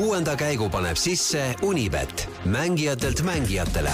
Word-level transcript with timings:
kuuenda 0.00 0.32
käigu 0.36 0.70
paneb 0.72 0.96
sisse 0.96 1.54
Unibet, 1.62 2.28
mängijatelt 2.44 3.22
mängijatele. 3.22 3.92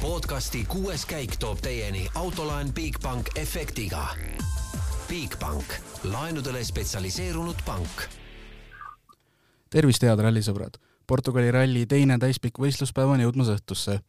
podcasti 0.00 0.64
kuues 0.68 1.06
käik 1.06 1.36
toob 1.36 1.58
teieni 1.60 2.08
autolaen 2.14 2.72
Bigbank 2.72 3.28
efektiga. 3.36 4.06
Bigbank, 5.08 5.64
laenudele 6.04 6.64
spetsialiseerunud 6.64 7.60
pank. 7.66 8.08
tervist, 9.70 10.02
head 10.02 10.18
rallisõbrad! 10.18 10.80
Portugali 11.06 11.50
ralli 11.50 11.86
teine 11.86 12.18
täispikk 12.18 12.58
võistluspäev 12.58 13.08
on 13.08 13.20
jõudmas 13.20 13.52
õhtusse. 13.52 14.00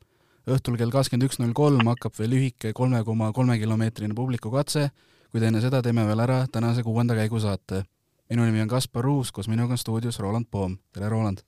õhtul 0.48 0.78
kell 0.78 0.90
kakskümmend 0.90 1.28
üks 1.28 1.40
null 1.40 1.52
kolm 1.54 1.88
hakkab 1.88 2.16
veel 2.20 2.30
lühike 2.30 2.74
kolme 2.74 3.04
koma 3.04 3.34
kolme 3.34 3.60
kilomeetrine 3.60 4.14
publikukatse 4.16 4.92
kuid 5.34 5.48
enne 5.48 5.64
seda 5.64 5.80
teeme 5.82 6.04
veel 6.06 6.20
ära 6.22 6.44
tänase 6.54 6.84
kuuenda 6.86 7.16
käigu 7.18 7.40
saate. 7.42 7.82
minu 8.30 8.44
nimi 8.46 8.62
on 8.62 8.68
Kaspar 8.70 9.04
Ruus, 9.04 9.32
koos 9.32 9.48
minuga 9.50 9.74
on 9.74 9.78
stuudios 9.78 10.20
Roland 10.20 10.46
Poom. 10.52 10.78
tere, 10.94 11.10
Roland! 11.10 11.40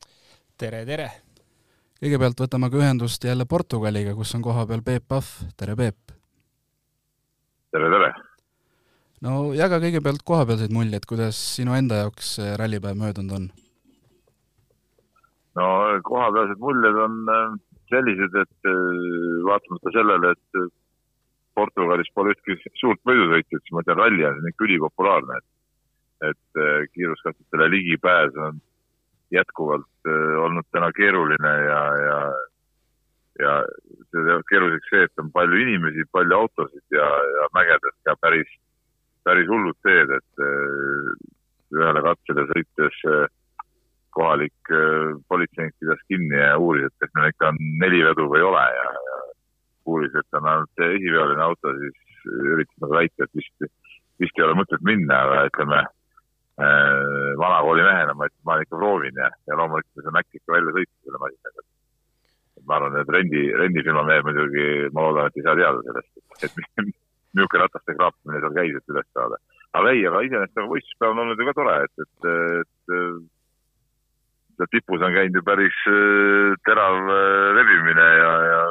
tere, 0.58 0.80
tere! 0.86 1.10
kõigepealt 2.02 2.42
võtame 2.42 2.72
ka 2.74 2.80
ühendust 2.82 3.24
jälle 3.24 3.46
Portugaliga, 3.46 4.16
kus 4.16 4.34
on 4.36 4.42
kohapeal 4.42 4.82
Peep 4.82 5.06
Pahv. 5.08 5.30
tere, 5.58 5.76
Peep! 5.76 6.16
tere, 7.72 7.92
tere! 7.94 8.10
no 9.22 9.54
jaga 9.54 9.78
kõigepealt 9.84 10.26
kohapealseid 10.26 10.74
muljeid, 10.74 11.06
kuidas 11.06 11.38
sinu 11.60 11.78
enda 11.78 12.02
jaoks 12.02 12.40
rallipäev 12.58 12.98
möödunud 12.98 13.38
on? 13.38 13.48
no 15.62 15.68
kohapealsed 16.10 16.58
muljed 16.58 16.98
on 17.06 17.22
äh, 17.36 17.54
sellised, 17.94 18.42
et 18.48 18.74
äh, 18.74 18.82
vaatamata 19.46 19.94
sellele, 20.00 20.34
et 20.34 20.66
Portugalis 21.56 22.10
pole 22.14 22.34
ühtki 22.36 22.58
suurt 22.80 23.02
võidusõitjat, 23.08 23.62
siis 23.64 23.76
ma 23.76 23.84
tean, 23.86 24.00
ralli 24.00 24.26
on 24.28 24.50
ikka 24.50 24.68
ülipopulaarne, 24.68 25.38
et, 25.40 26.32
et 26.32 26.62
äh, 26.62 26.88
kiiruskatsetele 26.94 27.70
ligipääs 27.74 28.36
on 28.48 28.60
jätkuvalt 29.36 30.10
äh, 30.10 30.36
olnud 30.46 30.68
täna 30.76 30.92
keeruline 30.98 31.54
ja, 31.68 31.80
ja, 32.08 32.20
ja 33.44 33.54
see 34.10 34.26
teeb 34.28 34.44
keeruliseks 34.52 34.92
see, 34.92 35.08
et 35.08 35.24
on 35.24 35.32
palju 35.36 35.62
inimesi, 35.64 36.08
palju 36.16 36.42
autosid 36.42 37.00
ja, 37.00 37.08
ja 37.40 37.48
mägedes 37.58 37.98
ka 38.08 38.18
päris, 38.22 38.52
päris 39.28 39.50
hullud 39.52 39.80
teed, 39.88 40.12
et 40.20 40.46
äh, 40.50 41.10
ühele 41.76 42.04
katsele 42.06 42.46
sõites 42.52 43.02
kohalik 44.16 44.70
politseinik 45.28 45.74
pidas 45.82 46.00
kinni 46.08 46.38
ja 46.40 46.54
uuris, 46.56 46.86
et 46.88 47.04
kas 47.04 47.12
meil 47.18 47.34
ikka 47.34 47.50
on 47.52 47.58
neli 47.82 48.00
vedu 48.06 48.30
või 48.32 48.40
ei 48.40 48.46
ole 48.48 48.62
ja 48.72 48.86
kuulis, 49.86 50.16
et 50.18 50.40
on 50.40 50.50
ainult 50.52 50.86
esiveoline 50.88 51.46
auto, 51.46 51.74
siis 51.80 52.26
üritas 52.54 52.82
nagu 52.84 52.98
väita, 52.98 53.28
et 53.28 53.40
vist, 53.40 53.70
vist 54.22 54.40
ei 54.40 54.46
ole 54.48 54.58
mõtet 54.62 54.84
minna, 54.88 55.22
aga 55.28 55.46
ütleme 55.52 55.82
äh, 55.86 57.32
vanakooli 57.42 57.86
mehena 57.86 58.18
ma 58.18 58.30
ma 58.48 58.60
ikka 58.64 58.80
proovin 58.80 59.22
ja, 59.22 59.30
ja 59.48 59.60
loomulikult 59.60 60.06
see 60.06 60.16
Mac 60.18 60.40
ikka 60.40 60.58
välja 60.58 60.76
sõitis 60.78 61.02
selle 61.04 61.22
masinaga. 61.24 61.68
ma 62.66 62.78
arvan, 62.80 62.98
et 62.98 63.12
rendi, 63.14 63.42
rendifirma 63.62 64.06
mehed 64.08 64.26
muidugi, 64.26 64.68
ma 64.96 65.06
loodan, 65.06 65.30
et 65.30 65.38
ei 65.38 65.46
saa 65.46 65.60
teada 65.60 65.84
sellest, 65.86 66.48
et 66.48 66.56
niisugune 67.36 67.62
rataste 67.62 67.98
kraapimine 68.00 68.42
seal 68.42 68.58
käis, 68.58 68.80
et 68.80 68.94
üles 68.96 69.08
saada. 69.14 69.40
aga 69.76 69.92
ei, 69.92 70.06
aga 70.08 70.24
iseenesest 70.26 70.60
nagu 70.60 70.72
võistluspäev 70.74 71.14
on 71.14 71.24
olnud 71.26 71.42
ju 71.42 71.48
ka 71.50 71.56
tore, 71.60 71.76
et, 71.84 72.06
et, 72.06 72.30
et 72.32 72.96
seal 74.56 74.72
tipus 74.72 75.04
on 75.04 75.14
käinud 75.16 75.40
ju 75.40 75.44
päris 75.46 75.78
äh, 75.92 76.56
terav 76.68 77.12
äh, 77.12 77.54
rebimine 77.60 78.08
ja, 78.22 78.32
ja 78.50 78.62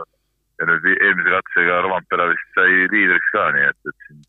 ja 0.61 0.69
nüüd 0.71 0.87
eelmise 0.95 1.35
katsega 1.35 1.83
Rompera 1.87 2.29
vist 2.31 2.57
sai 2.57 2.87
liidriks 2.93 3.35
ka, 3.35 3.51
nii 3.57 3.67
et, 3.71 3.91
et 3.91 4.07
siin 4.07 4.25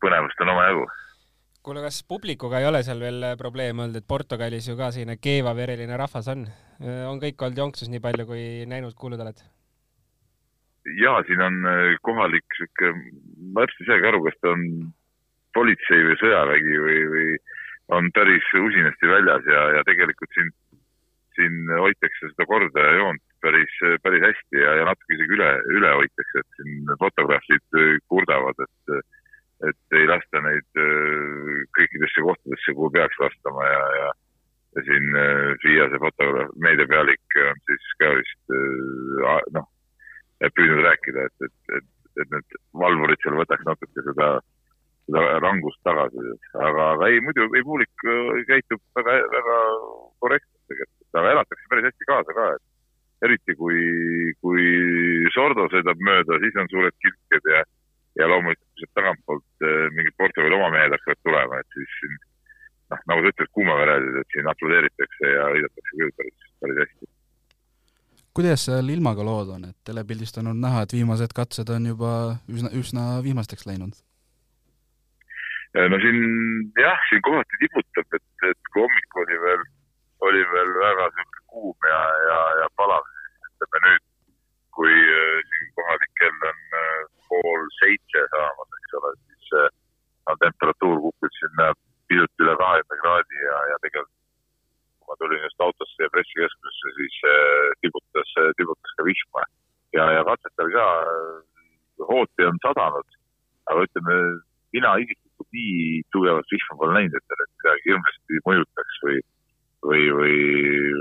põnevust 0.00 0.42
on 0.44 0.52
omajagu. 0.54 0.88
kuule, 1.62 1.84
kas 1.84 2.02
publikuga 2.08 2.60
ei 2.60 2.66
ole 2.70 2.82
seal 2.86 3.00
veel 3.04 3.32
probleeme 3.38 3.84
olnud, 3.84 4.00
et 4.00 4.08
Portugalis 4.08 4.68
ju 4.68 4.76
ka 4.78 4.90
selline 4.94 5.18
keevavereline 5.20 5.96
rahvas 6.00 6.28
on? 6.32 6.46
on 6.80 7.20
kõik 7.20 7.42
olnud 7.44 7.64
jonksus 7.64 7.90
nii 7.92 8.00
palju, 8.00 8.24
kui 8.30 8.44
näinud-kuulnud 8.70 9.20
oled? 9.20 9.42
ja 10.96 11.12
siin 11.26 11.42
on 11.44 11.60
äh, 11.68 11.96
kohalik 12.02 12.56
sihuke, 12.56 12.94
ma 13.52 13.66
täpselt 13.66 13.84
ei 13.84 13.90
saagi 13.92 14.08
aru, 14.10 14.22
kas 14.24 14.38
ta 14.40 14.54
on 14.54 14.62
politsei 15.54 16.04
või 16.06 16.16
sõjavägi 16.22 16.78
või, 16.84 17.00
või 17.12 17.26
on 17.96 18.10
päris 18.16 18.46
usinasti 18.54 19.10
väljas 19.10 19.48
ja, 19.50 19.62
ja 19.76 19.82
tegelikult 19.88 20.32
siin, 20.36 20.52
siin 21.36 21.74
hoitakse 21.74 22.30
seda 22.30 22.46
korda 22.48 22.86
ja 22.86 22.96
joont 23.00 23.24
päris, 23.42 23.72
päris 24.04 24.24
hästi 24.24 24.62
ja, 24.62 24.74
ja 24.80 24.86
natuke 24.88 25.16
isegi 25.16 25.36
üle, 25.36 25.48
üle 25.76 25.92
hoitakse, 26.00 26.42
et 26.42 26.58
siin 26.58 26.92
fotograafid 27.00 27.78
äh, 27.80 27.96
kurdavad, 28.12 28.62
et, 28.66 29.10
et 29.70 29.98
ei 29.98 30.08
lasta 30.10 30.42
neid 30.44 30.80
äh, 30.80 31.52
kõikidesse 31.78 32.24
kohtadesse, 32.26 32.76
kuhu 32.76 32.92
peaks 32.96 33.20
lastama 33.22 33.66
ja, 33.68 33.82
ja, 33.98 34.12
ja 34.76 34.86
siin 34.88 35.18
äh, 35.24 35.50
FIA 35.64 35.88
see 35.92 36.02
fotograaf, 36.04 36.54
meediapealik 36.68 37.40
on 37.46 37.60
siis 37.70 37.90
ka 38.02 38.14
vist 38.20 38.56
noh, 39.56 39.68
püüdnud 40.40 40.84
rääkida, 40.86 41.28
et, 41.28 41.48
et, 41.48 41.76
et, 41.80 41.92
et 42.24 42.34
need 42.36 42.58
valvurid 42.84 43.20
seal 43.24 43.36
võtaks 43.40 43.68
natuke 43.68 44.06
seda, 44.08 44.32
seda 45.08 45.38
rangust 45.44 45.80
tagasi, 45.86 46.26
aga, 46.56 46.92
aga 46.96 47.12
ei, 47.12 47.22
muidu 47.24 47.48
ei, 47.50 47.64
publik 47.66 48.08
käitub 48.48 48.82
väga, 48.96 49.20
väga 49.36 49.62
korrektselt 50.20 50.72
tegelikult, 50.72 51.08
aga 51.20 51.32
elatakse 51.36 51.72
päris 51.72 51.90
hästi 51.90 52.08
kaasa 52.08 52.36
ka, 52.36 52.50
et 52.56 52.68
eriti 53.26 53.56
kui, 53.58 53.80
kui 54.40 54.64
Sordo 55.34 55.68
sõidab 55.72 56.00
mööda, 56.06 56.40
siis 56.42 56.56
on 56.60 56.68
suured 56.72 56.96
kilked 57.04 57.48
ja, 57.52 57.62
ja 58.20 58.28
loomulikult, 58.30 58.72
sealt 58.80 58.92
tagantpoolt 58.98 59.68
eh, 59.68 59.86
mingid 59.96 60.16
Portugali 60.20 60.56
oma 60.56 60.72
mehed 60.74 60.96
hakkavad 60.96 61.22
tulema, 61.28 61.60
et 61.60 61.78
siis 61.78 61.96
siin 62.00 62.18
noh, 62.90 63.00
nagu 63.12 63.24
sa 63.24 63.32
ütled, 63.34 63.52
kuumaverelised, 63.56 64.20
et 64.22 64.36
siin 64.36 64.52
aplodeeritakse 64.52 65.32
ja 65.34 65.48
heidetakse 65.54 65.96
küll 65.96 66.14
päris, 66.20 66.52
päris 66.64 66.84
hästi. 66.84 67.10
kuidas 68.40 68.64
seal 68.68 68.94
ilmaga 68.94 69.26
lood 69.26 69.52
on, 69.56 69.66
et 69.68 69.78
telepildist 69.84 70.40
on 70.40 70.52
olnud 70.52 70.64
näha, 70.64 70.86
et 70.86 70.94
viimased 70.96 71.34
katsed 71.36 71.74
on 71.76 71.90
juba 71.92 72.14
üsna, 72.48 72.72
üsna 72.80 73.10
viimasteks 73.26 73.68
läinud? 73.68 74.00
no 75.92 76.00
siin 76.02 76.24
jah, 76.80 77.04
siin 77.10 77.20
kohati 77.22 77.60
tiputab, 77.60 78.16
et, 78.16 78.48
et 78.48 78.72
kui 78.72 78.82
hommik 78.82 79.20
oli 79.22 79.36
veel, 79.44 79.68
oli 80.26 80.40
veel 80.54 80.72
väga 80.80 81.10
sihuke 81.14 81.40
kuum 81.52 81.90
ja, 81.92 82.00
ja, 82.28 82.38
ja 82.62 82.66
palav, 82.78 83.06
ütleme 83.50 83.82
nüüd, 83.86 84.06
kui 84.76 84.94
äh, 84.94 85.38
siin 85.50 85.70
kohalik 85.78 86.12
kell 86.20 86.48
on 86.50 86.60
äh, 86.80 87.04
pool 87.28 87.68
seitse 87.78 88.24
saamas, 88.34 88.74
eks 88.80 88.98
ole, 89.00 89.12
siis 89.28 89.54
äh, 89.62 89.68
on 90.32 90.42
temperatuur 90.44 90.98
kukkunud 91.06 91.38
sinna 91.38 91.70
pisut 92.10 92.44
üle 92.44 92.54
kahekümne 92.62 93.00
kraadi 93.02 93.42
ja, 93.44 93.58
ja 93.72 93.78
tegelikult 93.84 94.16
kui 94.98 95.10
ma 95.10 95.18
tulin 95.22 95.46
just 95.46 95.64
autosse 95.66 96.04
ja 96.06 96.12
pressikeskusesse, 96.14 96.92
siis 96.98 97.16
tibutas, 97.82 98.34
tibutas 98.58 98.94
ka 98.98 99.06
vihma 99.06 99.46
ja, 99.96 100.06
ja 100.16 100.26
katsetel 100.28 100.70
ka 100.74 100.86
hooti 102.10 102.46
on 102.46 102.60
sadanud, 102.64 103.18
aga 103.70 103.86
ütleme, 103.86 104.18
mina 104.74 104.94
isiklikult 105.02 105.50
nii 105.56 106.02
tugevat 106.14 106.54
vihma 106.54 106.79
pole 106.90 107.00
näinud, 107.00 107.16
et 107.16 107.26
ta 107.30 107.38
nüüd 107.40 107.52
midagi 107.62 107.86
hirmsasti 107.88 108.42
mõjutaks 108.50 109.04
või 109.06 109.20
või, 109.80 110.08
või, 110.12 110.34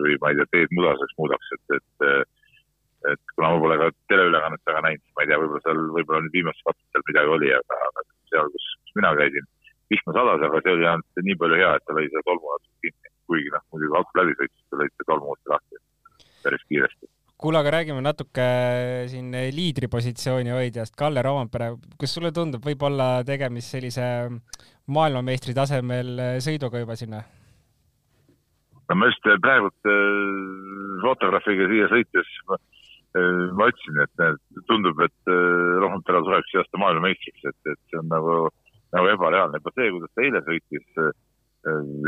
või 0.04 0.18
ma 0.22 0.32
ei 0.32 0.38
tea, 0.40 0.52
teed 0.54 0.76
mudaseks 0.78 1.18
muudaks, 1.20 1.56
et, 1.58 1.80
et 1.80 2.36
et 3.08 3.22
kuna 3.36 3.54
ma 3.54 3.60
pole 3.64 3.78
ka 3.80 3.88
teleülekannet 4.12 4.64
väga 4.68 4.82
näinud, 4.86 5.04
siis 5.04 5.16
ma 5.16 5.24
ei 5.24 5.30
tea, 5.30 5.38
võib-olla 5.40 5.62
seal, 5.64 5.78
võib-olla 5.96 6.24
nüüd 6.26 6.34
viimastel 6.36 6.68
katsetel 6.68 7.06
midagi 7.08 7.32
oli, 7.36 7.52
aga, 7.56 7.78
aga 7.90 8.04
seal, 8.32 8.50
kus, 8.56 8.66
mina 9.00 9.14
käisin, 9.20 9.48
vihma 9.94 10.16
sadas, 10.18 10.44
aga 10.48 10.60
see 10.66 10.74
oli 10.76 10.90
ainult 10.90 11.22
nii 11.30 11.38
palju 11.44 11.62
hea, 11.62 11.70
et 11.78 11.88
ta 11.88 11.96
lõi 11.96 12.10
selle 12.10 12.26
tolmu 12.28 12.52
natuke 12.52 12.90
kinni, 12.90 13.14
kuigi 13.32 13.54
noh, 13.56 13.64
muidugi 13.72 13.98
auto 14.02 14.20
läbi 14.20 14.36
sõitis, 14.42 14.66
ta 14.68 14.82
lõi 14.82 14.92
selle 14.92 15.08
tolmu 15.14 15.32
uuesti 15.32 15.54
lahti 15.54 15.82
päris 16.44 16.68
kiiresti. 16.68 17.12
kuule, 17.40 17.62
aga 17.62 17.74
räägime 17.78 18.04
natuke 18.04 18.50
siin 19.14 19.32
liidripositsiooni 19.56 20.52
hoidjast, 20.58 20.98
Kalle 21.00 21.24
Roompere, 21.24 21.72
kas 22.00 22.18
sulle 22.18 22.34
tundub, 22.36 22.66
võib 22.68 22.84
olla 22.84 23.24
tegemist 23.28 23.78
sellise 23.78 24.10
maailmameistri 24.90 25.54
tasemel 25.58 26.40
sõiduga 26.44 26.82
juba 26.82 26.97
sinna? 27.00 27.24
no 28.90 28.97
ma 28.97 29.09
just 29.09 29.28
praegult 29.44 29.90
äh, 29.90 30.97
fotograafiga 31.03 31.68
siia 31.70 31.88
sõites 31.91 32.32
ma, 32.50 32.58
äh, 33.20 33.70
ütlesin, 33.70 34.02
et 34.03 34.22
näed, 34.22 34.40
tundub, 34.70 35.02
et 35.06 35.32
äh, 35.32 35.78
Rompera 35.84 36.24
tuleks 36.26 36.50
see 36.52 36.62
aasta 36.62 36.82
maailmameistriks, 36.82 37.46
et, 37.52 37.59
et 37.74 37.80
see 37.91 38.02
on 38.02 38.09
nagu, 38.12 38.38
nagu 38.96 39.12
ebareaalne. 39.14 39.62
juba 39.62 39.76
see, 39.76 39.91
kuidas 39.96 40.14
ta 40.16 40.26
eile 40.26 40.44
sõitis 40.47 41.03
äh, 41.06 41.12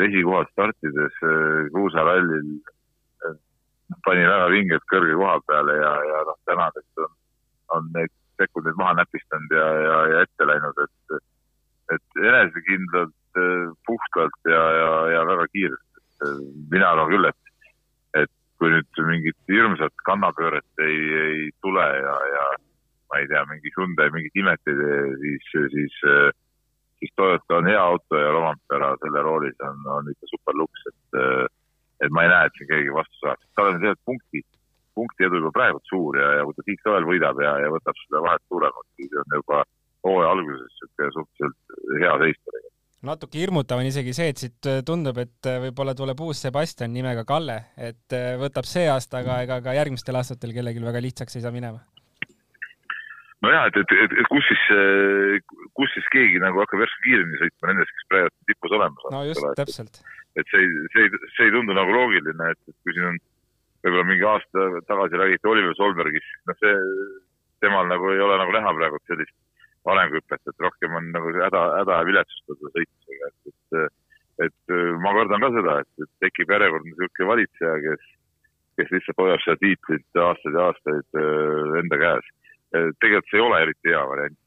esikohal 0.07 0.49
startides 0.51 1.21
äh, 1.27 1.69
kruusarallil 1.75 2.49
äh,, 3.27 3.37
pani 4.07 4.25
väga 4.25 4.49
vinget 4.55 4.89
kõrge 4.93 5.19
koha 5.19 5.37
peale 5.45 5.77
ja, 5.77 5.93
ja 6.09 6.25
noh, 6.29 6.39
tänaseks 6.49 7.05
on, 7.05 7.13
on 7.77 7.93
neid 7.93 8.13
sekundeid 8.41 8.77
maha 8.79 8.97
näpistanud 9.03 9.53
ja, 9.53 9.67
ja, 9.85 9.97
ja 10.15 10.25
ette 10.25 10.49
läinud, 10.49 10.81
et, 10.81 10.95
et 11.95 12.21
enesekindlalt, 12.21 13.17
puhtalt 13.87 14.49
ja, 14.51 14.63
ja, 14.75 14.91
ja 15.15 15.21
väga 15.29 15.45
kiiresti 15.53 15.91
mina 16.71 16.91
arvan 16.91 17.09
küll, 17.11 17.29
et, 17.29 17.63
et 18.23 18.31
kui 18.59 18.71
nüüd 18.73 19.01
mingit 19.07 19.37
hirmsat 19.49 20.03
kannapööret 20.05 20.83
ei, 20.85 20.99
ei 21.21 21.49
tule 21.63 21.85
ja, 21.85 22.15
ja 22.35 22.45
ma 23.11 23.21
ei 23.21 23.27
tea, 23.31 23.43
mingi 23.49 23.73
Hyundai 23.77 24.11
mingit 24.13 24.37
imet 24.39 24.71
ei 24.71 24.77
tee, 24.77 25.01
siis, 25.23 25.49
siis, 25.73 25.97
siis 27.01 27.13
Toyota 27.17 27.59
on 27.59 27.69
hea 27.71 27.81
auto 27.81 28.19
ja 28.19 28.31
Rompera 28.35 28.93
selle 29.03 29.25
roolis 29.25 29.67
on, 29.67 29.83
on 29.97 30.13
ikka 30.13 30.31
super 30.31 30.57
luks, 30.61 30.87
et, 30.93 31.19
et 32.05 32.15
ma 32.15 32.25
ei 32.25 32.33
näe, 32.33 32.47
et 32.47 32.57
siin 32.59 32.71
keegi 32.71 32.95
vastu 32.95 33.25
saaks. 33.25 33.45
tal 33.57 33.73
on 33.73 33.81
tegelikult 33.81 34.07
punkti, 34.13 34.45
punkti 34.95 35.27
edu 35.27 35.41
juba 35.41 35.53
praegu 35.57 35.81
suur 35.89 36.21
ja, 36.21 36.31
ja 36.39 36.47
kui 36.47 36.57
ta 36.57 36.67
Tiit 36.67 36.85
Soel 36.85 37.07
võidab 37.09 37.41
ja, 37.43 37.57
ja 37.65 37.73
võtab 37.73 37.97
seda 38.05 38.23
vahet 38.27 38.45
suuremaks, 38.47 38.91
siis 38.99 39.21
on 39.25 39.39
juba 39.41 39.63
hooaja 40.07 40.33
alguses 40.35 40.67
niisugune 40.67 41.15
suhteliselt 41.17 42.03
hea 42.03 42.17
seis 42.25 42.41
tegelikult 42.41 42.69
natuke 43.11 43.39
hirmutav 43.41 43.79
on 43.81 43.87
isegi 43.89 44.13
see, 44.13 44.29
et 44.29 44.41
siit 44.41 44.67
tundub, 44.85 45.17
et 45.17 45.47
võib-olla 45.63 45.95
tuleb 45.97 46.19
uus 46.21 46.43
Sebastian 46.45 46.93
nimega 46.93 47.23
Kalle, 47.25 47.55
et 47.89 48.13
võtab 48.37 48.67
see 48.69 48.85
aasta, 48.93 49.23
aga 49.23 49.39
ega 49.47 49.57
ka 49.65 49.73
järgmistel 49.73 50.19
aastatel 50.19 50.53
kellelgi 50.53 50.83
väga 50.85 51.01
lihtsaks 51.07 51.39
ei 51.39 51.45
saa 51.47 51.55
minema 51.55 51.81
nojah, 53.41 53.67
et, 53.69 53.77
et, 53.81 53.93
et, 54.05 54.15
et 54.21 54.29
kus 54.29 54.45
siis, 54.49 54.63
kus 55.77 55.93
siis 55.95 56.07
keegi 56.13 56.41
nagu 56.43 56.61
hakkab 56.61 56.83
järsku 56.83 57.05
kiiremini 57.07 57.41
sõitma 57.41 57.71
nendest, 57.71 57.93
kes 57.97 58.09
praegu 58.13 58.31
tipus 58.49 58.75
olemas 58.77 59.07
on. 59.07 59.15
no 59.15 59.23
just, 59.25 59.45
täpselt. 59.57 60.01
et 60.37 60.53
see, 60.53 60.67
see, 60.95 61.21
see 61.35 61.47
ei 61.49 61.55
tundu 61.55 61.75
nagu 61.77 61.95
loogiline, 61.95 62.51
et, 62.53 62.61
et 62.69 62.77
kui 62.85 62.95
siin 62.95 63.09
on 63.09 63.19
võib-olla 63.81 64.07
mingi 64.11 64.27
aasta 64.29 64.67
tagasi 64.89 65.21
räägiti 65.23 65.49
Oliver 65.49 65.77
Solbergist, 65.79 66.35
noh 66.49 66.59
see, 66.61 66.75
temal 67.65 67.89
nagu 67.89 68.13
ei 68.13 68.21
ole 68.21 68.37
nagu 68.41 68.53
näha 68.57 68.75
praegu 68.77 69.01
sellist 69.09 69.33
arenguhüpet, 69.89 70.41
et 70.47 70.63
rohkem 70.65 70.95
on 70.99 71.09
nagu 71.15 71.33
häda, 71.35 71.61
häda 71.81 71.99
viletsustada 72.07 72.73
sõitmisega, 72.75 73.31
et, 73.31 73.55
et 73.55 73.97
et 74.41 74.73
ma 75.03 75.11
kardan 75.13 75.43
ka 75.43 75.49
seda, 75.53 75.73
et, 75.83 75.89
et 76.01 76.09
tekib 76.23 76.49
järjekordne 76.49 76.89
niisugune 76.89 77.27
valitseja, 77.29 77.73
kes, 77.83 78.05
kes 78.79 78.93
lihtsalt 78.95 79.19
hoiab 79.21 79.43
seda 79.43 79.59
tiitlit 79.61 80.21
aastaid 80.23 80.55
ja 80.57 80.63
aastaid 80.71 81.19
enda 81.81 81.99
käes 82.01 82.31
tegelikult 82.71 83.29
see 83.29 83.39
ei 83.39 83.45
ole 83.45 83.59
eriti 83.65 83.91
hea 83.91 84.01
variant. 84.07 84.37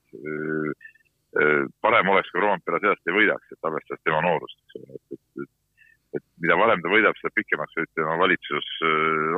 parem 1.82 2.08
oleks, 2.08 2.30
kui 2.30 2.40
Roompere 2.40 2.78
seast 2.82 3.08
ei 3.10 3.16
võidaks, 3.16 3.52
et 3.52 3.68
arvestades 3.68 4.02
tema 4.06 4.20
noorust, 4.22 4.58
eks 4.62 4.76
ole, 4.80 4.98
et, 4.98 5.16
et, 5.16 5.44
et, 5.44 6.18
et 6.18 6.24
mida 6.44 6.58
varem 6.60 6.82
ta 6.82 6.92
võidab, 6.92 7.18
seda 7.18 7.34
pikemaks 7.34 7.80
võib 7.80 7.90
tema 7.98 8.14
valitsus, 8.20 8.68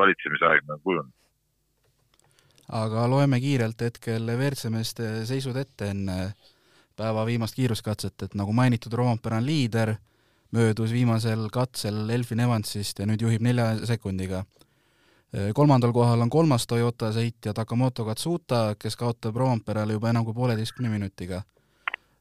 valitsemisaeg 0.02 0.66
nagu 0.68 0.82
kujuneda. 0.84 1.25
Aga 2.68 3.06
loeme 3.10 3.40
kiirelt 3.40 3.80
hetkel 3.80 4.26
WRC-meeste 4.34 5.26
seisud 5.26 5.56
ette 5.56 5.90
enne 5.92 6.34
päeva 6.96 7.26
viimast 7.26 7.54
kiiruskatset, 7.54 8.22
et 8.22 8.34
nagu 8.34 8.52
mainitud, 8.52 8.92
Roompere 8.92 9.36
on 9.36 9.46
liider, 9.46 9.94
möödus 10.50 10.92
viimasel 10.92 11.48
katsel 11.52 12.08
Elfin 12.10 12.40
Evansist 12.40 12.98
ja 12.98 13.06
nüüd 13.06 13.22
juhib 13.22 13.42
nelja 13.44 13.74
sekundiga 13.86 14.44
kolmandal 15.54 15.92
kohal 15.92 16.20
on 16.20 16.30
kolmas 16.30 16.66
Toyota 16.66 17.10
sõitja 17.12 17.52
Takamoto 17.54 18.04
Katsuta, 18.04 18.76
kes 18.78 18.96
kaotab 18.96 19.36
Roomperele 19.36 19.96
juba 19.96 20.10
enam 20.10 20.24
kui 20.24 20.34
pooleteistkümne 20.34 20.90
minutiga. 20.90 21.42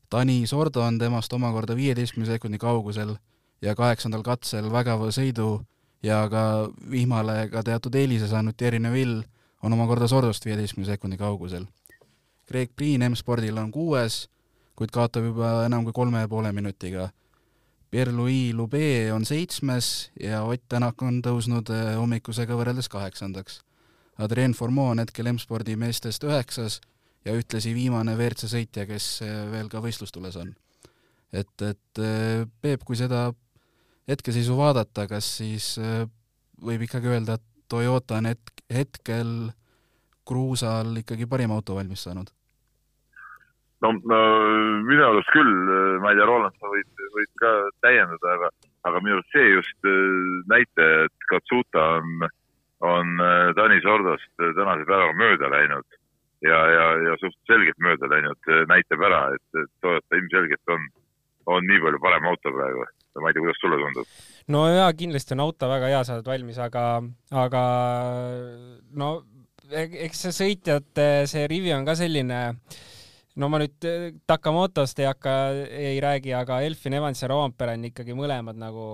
Tani 0.09 0.45
Sordo 0.47 0.81
on 0.81 0.99
temast 0.99 1.33
omakorda 1.33 1.75
viieteistkümne 1.75 2.27
sekundi 2.27 2.57
kaugusel 2.57 3.15
ja 3.61 3.75
kaheksandal 3.75 4.23
katsel 4.23 4.71
vägeva 4.71 5.11
sõidu 5.11 5.61
ja 6.03 6.25
ka 6.29 6.69
vihmale 6.91 7.47
ka 7.49 7.63
teatud 7.63 7.95
eelise 7.95 8.27
saanud 8.27 8.57
Thierry 8.57 8.79
Neville 8.79 9.23
on 9.65 9.73
omakorda 9.73 10.07
Sordost 10.07 10.45
viieteistkümne 10.45 10.85
sekundi 10.85 11.17
kaugusel. 11.17 11.65
Greg 12.45 12.71
Priin 12.77 13.01
M-spordil 13.09 13.57
on 13.57 13.71
kuues, 13.73 14.27
kuid 14.77 14.93
kaotab 14.93 15.25
juba 15.25 15.57
enam 15.65 15.87
kui 15.87 15.95
kolme 15.95 16.21
ja 16.21 16.29
poole 16.29 16.51
minutiga 16.53 17.09
Pierre-Louis 17.95 18.53
Lube 18.53 19.11
on 19.13 19.25
seitsmes 19.25 20.11
ja 20.19 20.41
Ott 20.43 20.65
Tänak 20.69 21.01
on 21.01 21.21
tõusnud 21.23 21.69
eh, 21.71 21.93
hommikusega 21.95 22.57
võrreldes 22.57 22.89
kaheksandaks. 22.91 23.61
Adrien 24.19 24.51
Formeau 24.51 24.91
on 24.91 24.99
hetkel 24.99 25.29
M-spordi 25.31 25.77
meestest 25.79 26.25
üheksas 26.27 26.81
ja 27.23 27.31
ühtlasi 27.37 27.71
viimane 27.75 28.17
WRC 28.17 28.49
sõitja, 28.51 28.83
kes 28.89 29.07
eh, 29.23 29.37
veel 29.53 29.71
ka 29.71 29.79
võistlustules 29.79 30.35
on. 30.41 30.51
et, 31.31 31.55
et 31.61 32.03
eh, 32.03 32.43
Peep, 32.61 32.83
kui 32.83 32.99
seda 32.99 33.29
hetkeseisu 34.11 34.59
vaadata, 34.59 35.07
kas 35.07 35.31
siis 35.39 35.71
võib 36.61 36.83
ikkagi 36.85 37.09
öelda, 37.09 37.39
et 37.39 37.54
Toyota 37.69 38.19
on 38.21 38.31
hetk, 38.31 38.63
hetkel 38.73 39.35
kruusal 40.25 40.95
ikkagi 41.01 41.27
parim 41.29 41.53
auto 41.55 41.77
valmis 41.77 42.05
saanud? 42.07 42.31
no, 43.83 43.91
no 44.11 44.19
minu 44.87 45.03
arust 45.05 45.31
küll, 45.33 45.51
ma 46.01 46.11
ei 46.11 46.19
tea, 46.19 46.27
Roland, 46.29 46.55
sa 46.59 46.71
võid, 46.71 47.03
võid 47.15 47.31
ka 47.41 47.51
täiendada, 47.85 48.37
aga, 48.37 48.49
aga 48.89 49.01
minu 49.03 49.19
arust 49.19 49.35
see 49.35 49.51
just 49.51 49.89
äh, 49.89 50.31
näitaja, 50.51 51.05
et 51.09 51.27
Katsuta 51.31 51.85
on, 51.99 52.27
on 52.85 53.13
äh, 53.21 53.51
Tanis 53.57 53.85
Ordost 53.89 54.31
tänase 54.39 54.87
päevaga 54.87 55.13
mööda 55.19 55.51
läinud 55.53 55.99
ja, 56.45 56.59
ja, 56.77 56.85
ja 57.09 57.17
suhteliselt 57.19 57.51
selgelt 57.51 57.83
mööda 57.83 58.11
läinud, 58.11 58.41
äh, 58.49 58.63
näitab 58.71 59.05
ära, 59.09 59.21
et 59.35 59.67
Toyota 59.85 60.21
ilmselgelt 60.21 60.75
on, 60.77 60.89
on 61.57 61.69
nii 61.69 61.83
palju 61.83 62.01
parem 62.03 62.31
auto 62.31 62.55
praegu. 62.55 62.87
ma 63.21 63.29
ei 63.29 63.37
tea, 63.37 63.45
kuidas 63.45 63.61
sulle 63.61 63.79
tundub? 63.79 64.09
No 64.53 64.65
jaa, 64.69 64.89
kindlasti 64.97 65.35
on 65.35 65.45
auto 65.45 65.69
väga 65.71 65.91
hea 65.93 66.01
saadud 66.07 66.27
valmis, 66.29 66.59
aga, 66.61 66.83
aga 67.45 67.61
no 68.99 69.13
e-, 69.71 70.05
eks 70.07 70.27
see 70.27 70.35
sõitjate, 70.39 71.07
see 71.29 71.47
rivi 71.51 71.73
on 71.75 71.87
ka 71.87 71.97
selline 71.97 72.41
no 73.35 73.49
ma 73.51 73.59
nüüd 73.61 73.87
Takamotost 74.29 74.99
ei 75.01 75.09
hakka, 75.09 75.33
ei 75.69 75.97
räägi, 76.03 76.35
aga 76.37 76.61
Elfin 76.67 76.99
Evans 76.99 77.23
ja 77.23 77.31
Roompere 77.31 77.75
on 77.77 77.89
ikkagi 77.89 78.15
mõlemad 78.17 78.59
nagu 78.59 78.85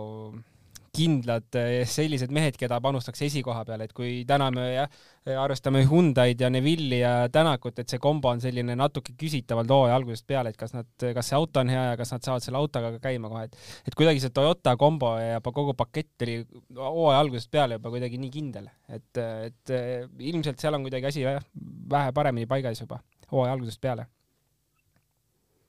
kindlad 0.96 1.58
äh, 1.60 1.70
sellised 1.88 2.34
mehed, 2.36 2.58
keda 2.60 2.80
panustaks 2.84 3.24
esikoha 3.28 3.64
peale, 3.68 3.88
et 3.88 3.96
kui 3.96 4.22
täna 4.28 4.50
me 4.54 4.66
jah, 4.74 5.02
arvestame 5.40 5.84
Hyundai'd 5.88 6.42
ja 6.42 6.50
Neville'i 6.52 7.02
ja 7.02 7.14
Tänakut, 7.32 7.80
et 7.80 7.92
see 7.92 8.02
kombo 8.02 8.32
on 8.34 8.42
selline 8.44 8.76
natuke 8.78 9.16
küsitavalt 9.20 9.72
hooaja 9.72 9.98
algusest 10.00 10.28
peale, 10.28 10.52
et 10.52 10.60
kas 10.60 10.76
nad, 10.76 10.90
kas 11.16 11.32
see 11.32 11.40
auto 11.40 11.64
on 11.64 11.72
hea 11.72 11.84
ja 11.92 11.98
kas 12.00 12.14
nad 12.16 12.28
saavad 12.28 12.46
selle 12.46 12.62
autoga 12.62 12.94
ka 12.98 13.04
käima 13.08 13.32
kohe, 13.32 13.48
et 13.48 13.92
et 13.92 13.98
kuidagi 13.98 14.24
see 14.24 14.34
Toyota 14.36 14.76
kombo 14.80 15.14
ja 15.22 15.42
kogu 15.42 15.76
pakett 15.78 16.26
oli 16.28 16.40
hooaja 16.78 17.20
algusest 17.24 17.52
peale 17.52 17.80
juba 17.80 17.94
kuidagi 17.94 18.20
nii 18.22 18.34
kindel, 18.34 18.72
et, 18.90 19.24
et 19.48 19.76
ilmselt 20.32 20.60
seal 20.60 20.76
on 20.78 20.88
kuidagi 20.88 21.12
asi 21.12 21.26
vähe 21.26 22.16
paremini 22.16 22.50
paigas 22.50 22.84
juba 22.84 23.00
hooaja 23.32 23.56
algusest 23.56 23.82
peale 23.82 24.08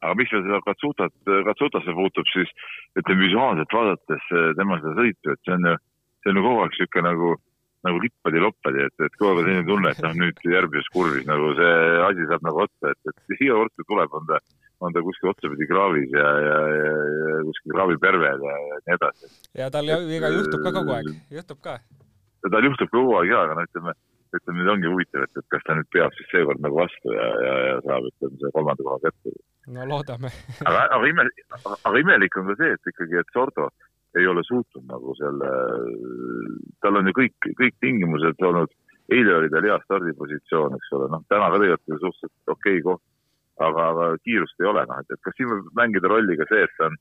aga 0.02 0.19
mis 0.19 0.31
seda 0.32 0.60
Katsutat, 0.66 1.14
Katsutasse 1.46 1.94
puutub, 1.96 2.28
siis 2.32 2.50
ütleme 2.99 3.26
visuaalselt 3.26 3.76
vaadates 3.78 4.28
eh, 4.34 4.50
tema 4.58 4.78
seda 4.82 4.94
sõitu, 4.99 5.34
et 5.34 5.43
see 5.46 5.56
on 5.56 5.70
ju, 5.70 5.78
see 6.22 6.32
on 6.32 6.40
ju 6.40 6.44
kogu 6.49 6.64
aeg 6.64 6.76
sihuke 6.78 7.04
nagu, 7.06 7.31
nagu 7.87 8.02
lippadi-loppadi, 8.02 8.82
et, 8.88 9.06
et 9.06 9.16
kogu 9.19 9.31
aeg 9.31 9.43
on 9.43 9.49
selline 9.49 9.69
tunne, 9.70 9.94
et 9.94 10.02
noh, 10.06 10.19
nüüd 10.25 10.44
järgmises 10.56 10.93
kurvis 10.96 11.28
nagu 11.31 11.54
see 11.58 11.78
asi 12.10 12.28
saab 12.31 12.46
nagu 12.49 12.66
otsa, 12.66 12.93
et, 12.93 13.14
et 13.14 13.38
iga 13.38 13.58
kord, 13.62 13.75
kui 13.78 13.88
tuleb, 13.94 14.20
on 14.20 14.31
ta, 14.31 14.43
on 14.82 14.94
ta 14.94 15.02
kuskil 15.06 15.32
otsapidi 15.32 15.70
kraavis 15.70 16.14
ja, 16.19 16.28
ja, 16.46 16.60
ja, 16.76 16.94
ja 17.32 17.43
kuskil 17.48 17.76
kraavipervel 17.76 18.46
ja, 18.48 18.60
ja 18.70 18.81
nii 18.82 18.96
edasi. 18.98 19.34
ja 19.62 19.69
tal 19.75 19.93
ega 19.96 20.32
juhtub 20.34 20.65
ka 20.67 20.74
kogu 20.81 20.96
aeg, 20.98 21.12
juhtub 21.38 21.62
ka. 21.62 21.79
tal 22.48 22.70
juhtub 22.70 22.91
kogu 22.91 23.20
aeg 23.20 23.31
ja, 23.31 23.44
aga 23.46 23.60
no 23.60 23.69
ütleme 23.70 23.94
ütleme 24.36 24.62
nüüd 24.62 24.70
ongi 24.72 24.88
huvitav, 24.88 25.27
et, 25.27 25.38
et 25.38 25.48
kas 25.53 25.65
ta 25.67 25.77
nüüd 25.77 25.88
peab 25.93 26.15
siis 26.17 26.29
seekord 26.32 26.62
nagu 26.65 26.79
vastu 26.79 27.12
ja, 27.12 27.27
ja, 27.46 27.56
ja 27.69 27.74
saab, 27.84 28.06
ütleme, 28.08 28.38
selle 28.41 28.53
kolmanda 28.56 28.86
koha 28.86 29.00
kätte. 29.03 29.34
No 29.66 29.86
loodame. 29.86 30.31
Aga, 30.69 30.86
aga 30.90 31.08
imelik, 31.08 31.42
aga 31.84 31.98
imelik 32.00 32.36
on 32.40 32.50
ka 32.50 32.56
see, 32.58 32.74
et 32.76 32.92
ikkagi, 32.92 33.19
et 33.20 33.34
Sordo 33.34 33.69
ei 34.19 34.26
ole 34.28 34.42
suutnud 34.44 34.84
nagu 34.90 35.14
selle, 35.16 35.50
tal 36.84 36.98
on 37.00 37.08
ju 37.08 37.14
kõik, 37.16 37.50
kõik 37.60 37.78
tingimused 37.81 38.42
olnud, 38.48 38.74
eile 39.12 39.36
oli 39.38 39.50
tal 39.52 39.64
hea 39.69 39.78
stardipositsioon, 39.84 40.76
eks 40.76 40.92
ole, 40.98 41.08
noh, 41.14 41.24
täna 41.32 41.48
ka 41.52 41.62
tegelikult 41.62 42.04
suhteliselt 42.04 42.54
okei 42.56 42.81
okay 42.81 42.84
koht, 42.88 43.04
aga, 43.62 43.88
aga 43.94 44.10
kiirust 44.26 44.60
ei 44.60 44.69
ole, 44.72 44.84
noh, 44.90 45.00
et, 45.00 45.14
et 45.14 45.24
kas 45.24 45.38
siin 45.38 45.50
võib 45.52 45.72
mängida 45.78 46.12
rolli 46.12 46.36
ka 46.40 46.48
see, 46.50 46.66
et 46.66 46.76
ta 46.78 46.90
on 46.90 46.98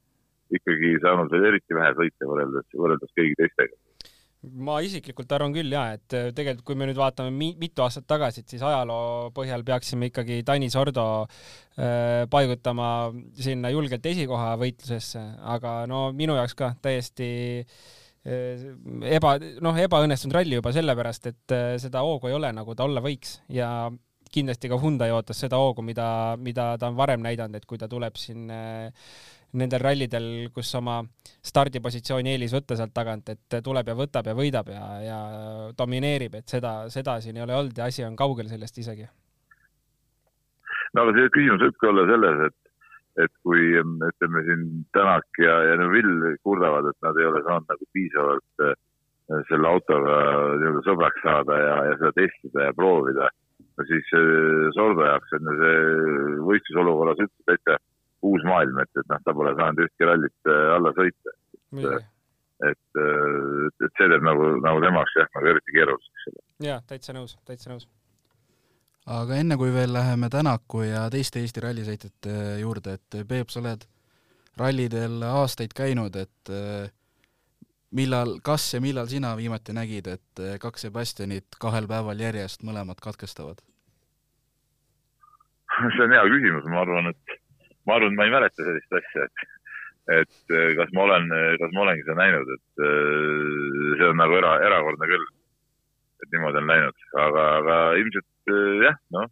ikkagi 0.56 0.96
saanud 1.04 1.34
veel 1.34 1.50
eriti 1.52 1.76
vähe 1.76 1.92
sõita 1.98 2.30
võrreldes, 2.30 2.68
võrreldes 2.78 3.18
kõigi 3.18 3.38
teistega 3.40 3.76
ma 4.42 4.80
isiklikult 4.82 5.32
arvan 5.36 5.54
küll 5.54 5.74
ja, 5.74 5.86
et 5.98 6.18
äh, 6.18 6.30
tegelikult 6.36 6.66
kui 6.66 6.78
me 6.80 6.88
nüüd 6.90 6.98
vaatame 6.98 7.30
mi 7.36 7.52
mitu 7.62 7.84
aastat 7.86 8.08
tagasi, 8.10 8.42
et 8.42 8.54
siis 8.54 8.64
ajaloo 8.66 9.30
põhjal 9.36 9.64
peaksime 9.68 10.10
ikkagi 10.10 10.42
Tanis 10.48 10.78
Ordo 10.82 11.08
äh, 11.22 12.26
paigutama 12.32 13.12
sinna 13.38 13.70
julgelt 13.74 14.06
esikoha 14.14 14.56
võitlusesse, 14.62 15.24
aga 15.56 15.82
no 15.90 16.08
minu 16.18 16.38
jaoks 16.40 16.58
ka 16.58 16.74
täiesti 16.82 17.32
äh, 17.62 18.00
eba, 18.26 19.36
noh, 19.64 19.78
ebaõnnestunud 19.82 20.36
ralli 20.38 20.58
juba 20.60 20.74
sellepärast, 20.76 21.30
et 21.32 21.56
äh, 21.56 21.76
seda 21.82 22.04
hoogu 22.06 22.30
ei 22.30 22.38
ole, 22.38 22.52
nagu 22.54 22.76
ta 22.78 22.86
olla 22.86 23.04
võiks. 23.04 23.40
Ja 23.50 23.90
kindlasti 24.32 24.70
ka 24.72 24.80
Hyundai 24.80 25.12
ootas 25.12 25.42
seda 25.44 25.60
hoogu, 25.60 25.84
mida, 25.84 26.38
mida 26.40 26.76
ta 26.80 26.92
on 26.92 26.98
varem 27.00 27.24
näidanud, 27.26 27.58
et 27.58 27.68
kui 27.68 27.82
ta 27.82 27.90
tuleb 27.92 28.18
siin 28.20 28.50
äh, 28.54 29.10
nendel 29.60 29.82
rallidel, 29.84 30.28
kus 30.56 30.70
oma 30.80 31.00
stardipositsiooni 31.44 32.34
eelis 32.34 32.54
võtta 32.56 32.78
sealt 32.80 32.94
tagant, 32.96 33.32
et 33.34 33.58
tuleb 33.64 33.92
ja 33.92 33.96
võtab 33.98 34.30
ja 34.30 34.36
võidab 34.38 34.72
ja, 34.72 34.86
ja 35.04 35.20
domineerib, 35.78 36.40
et 36.40 36.52
seda, 36.52 36.76
seda 36.94 37.18
siin 37.24 37.40
ei 37.40 37.46
ole 37.46 37.58
olnud 37.58 37.78
ja 37.78 37.90
asi 37.92 38.06
on 38.08 38.16
kaugel 38.20 38.52
sellest 38.52 38.78
isegi. 38.84 39.08
no 40.94 41.06
aga 41.06 41.18
see 41.18 41.34
küsimus 41.36 41.66
võibki 41.66 41.92
olla 41.92 42.08
selles, 42.12 42.46
et, 42.48 42.72
et 43.26 43.34
kui 43.44 43.68
ütleme 43.82 44.46
siin 44.48 44.66
Tänak 44.96 45.44
ja, 45.44 45.58
ja 45.72 45.76
Neville 45.84 46.38
kurdavad, 46.44 46.88
et 46.92 47.08
nad 47.08 47.20
ei 47.20 47.28
ole 47.28 47.44
saanud 47.48 47.68
nagu 47.76 47.92
piisavalt 47.94 48.66
äh, 48.68 48.74
selle 49.52 49.68
autoga 49.68 50.18
nii-öelda 50.60 50.88
sõbraks 50.88 51.24
saada 51.24 51.60
ja, 51.60 51.78
ja 51.92 52.00
seda 52.00 52.16
testida 52.18 52.70
ja 52.70 52.76
proovida, 52.76 53.30
siis 53.88 54.12
äh, 54.16 54.68
Sordo 54.76 55.08
jaoks 55.08 55.40
on 55.40 55.56
see 55.60 55.80
võistlusolukorras 56.48 57.26
üldse 57.26 57.50
täitsa 57.52 57.80
uus 58.28 58.44
maailm, 58.48 58.80
et, 58.84 58.92
et 59.00 59.08
noh, 59.10 59.22
ta 59.26 59.34
pole 59.38 59.54
saanud 59.58 59.86
ühtki 59.86 60.08
rallit 60.08 60.52
äh, 60.52 60.68
alla 60.76 60.94
sõita. 60.98 61.36
muidugi. 61.72 62.06
et, 62.70 63.02
et 63.02 63.98
see 63.98 64.08
teeb 64.12 64.24
nagu, 64.28 64.54
nagu 64.62 64.84
tema 64.84 65.02
jaoks 65.02 65.18
jah, 65.18 65.34
nagu 65.38 65.52
eriti 65.54 65.76
keeruliseks 65.78 66.40
jaa, 66.62 66.82
täitsa 66.88 67.16
nõus, 67.16 67.36
täitsa 67.48 67.72
nõus. 67.72 67.88
aga 69.10 69.40
enne 69.42 69.58
kui 69.58 69.74
veel 69.74 69.94
läheme 69.94 70.30
Tänaku 70.30 70.86
ja 70.86 71.08
teiste 71.14 71.42
Eesti 71.42 71.64
rallisõitjate 71.66 72.38
juurde, 72.62 72.98
et 73.00 73.22
Peep, 73.28 73.50
sa 73.50 73.64
oled 73.64 73.86
rallidel 74.60 75.24
aastaid 75.26 75.74
käinud, 75.74 76.16
et 76.20 76.52
millal, 77.98 78.38
kas 78.44 78.68
ja 78.76 78.82
millal 78.84 79.10
sina 79.10 79.34
viimati 79.40 79.74
nägid, 79.74 80.08
et 80.12 80.44
kaks 80.62 80.88
Sebastianit 80.88 81.58
kahel 81.60 81.88
päeval 81.90 82.20
järjest 82.20 82.66
mõlemad 82.68 83.02
katkestavad? 83.02 83.64
see 85.82 86.04
on 86.04 86.14
hea 86.14 86.24
küsimus, 86.30 86.68
ma 86.70 86.82
arvan, 86.84 87.10
et 87.10 87.41
ma 87.88 87.98
arvan, 87.98 88.16
ma 88.18 88.28
ei 88.28 88.34
mäleta 88.34 88.66
sellist 88.66 89.00
asja, 89.00 89.28
et 89.28 89.50
et 90.10 90.56
eh, 90.56 90.72
kas 90.80 90.90
ma 90.98 91.06
olen, 91.06 91.28
kas 91.62 91.74
ma 91.76 91.84
olengi 91.86 92.04
seda 92.08 92.18
näinud, 92.20 92.50
et 92.56 92.84
eh, 92.88 93.92
see 94.00 94.10
on 94.10 94.18
nagu 94.20 94.36
era, 94.40 94.56
erakordne 94.66 95.10
küll, 95.12 95.28
et 96.24 96.34
niimoodi 96.34 96.62
on 96.62 96.72
läinud, 96.72 97.06
aga, 97.26 97.46
aga 97.60 97.78
ilmselt 98.02 98.54
eh, 98.56 98.82
jah, 98.88 98.98
noh, 99.16 99.30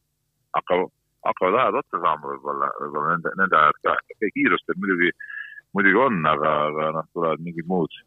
hakkavad, 0.57 0.93
hakkavad 1.27 1.57
ajad 1.63 1.79
otsa 1.81 2.03
saama 2.05 2.31
võib-olla, 2.33 2.69
võib-olla 2.83 3.15
nende, 3.15 3.33
nende 3.41 3.59
ajad 3.63 3.81
ka, 3.87 3.97
okei, 4.15 4.31
kiirust 4.37 4.71
muidugi, 4.77 5.11
muidugi 5.77 6.01
on, 6.05 6.21
aga, 6.31 6.53
aga 6.69 6.93
noh, 6.99 7.11
tulevad 7.17 7.43
mingid 7.45 7.69
muud, 7.69 7.99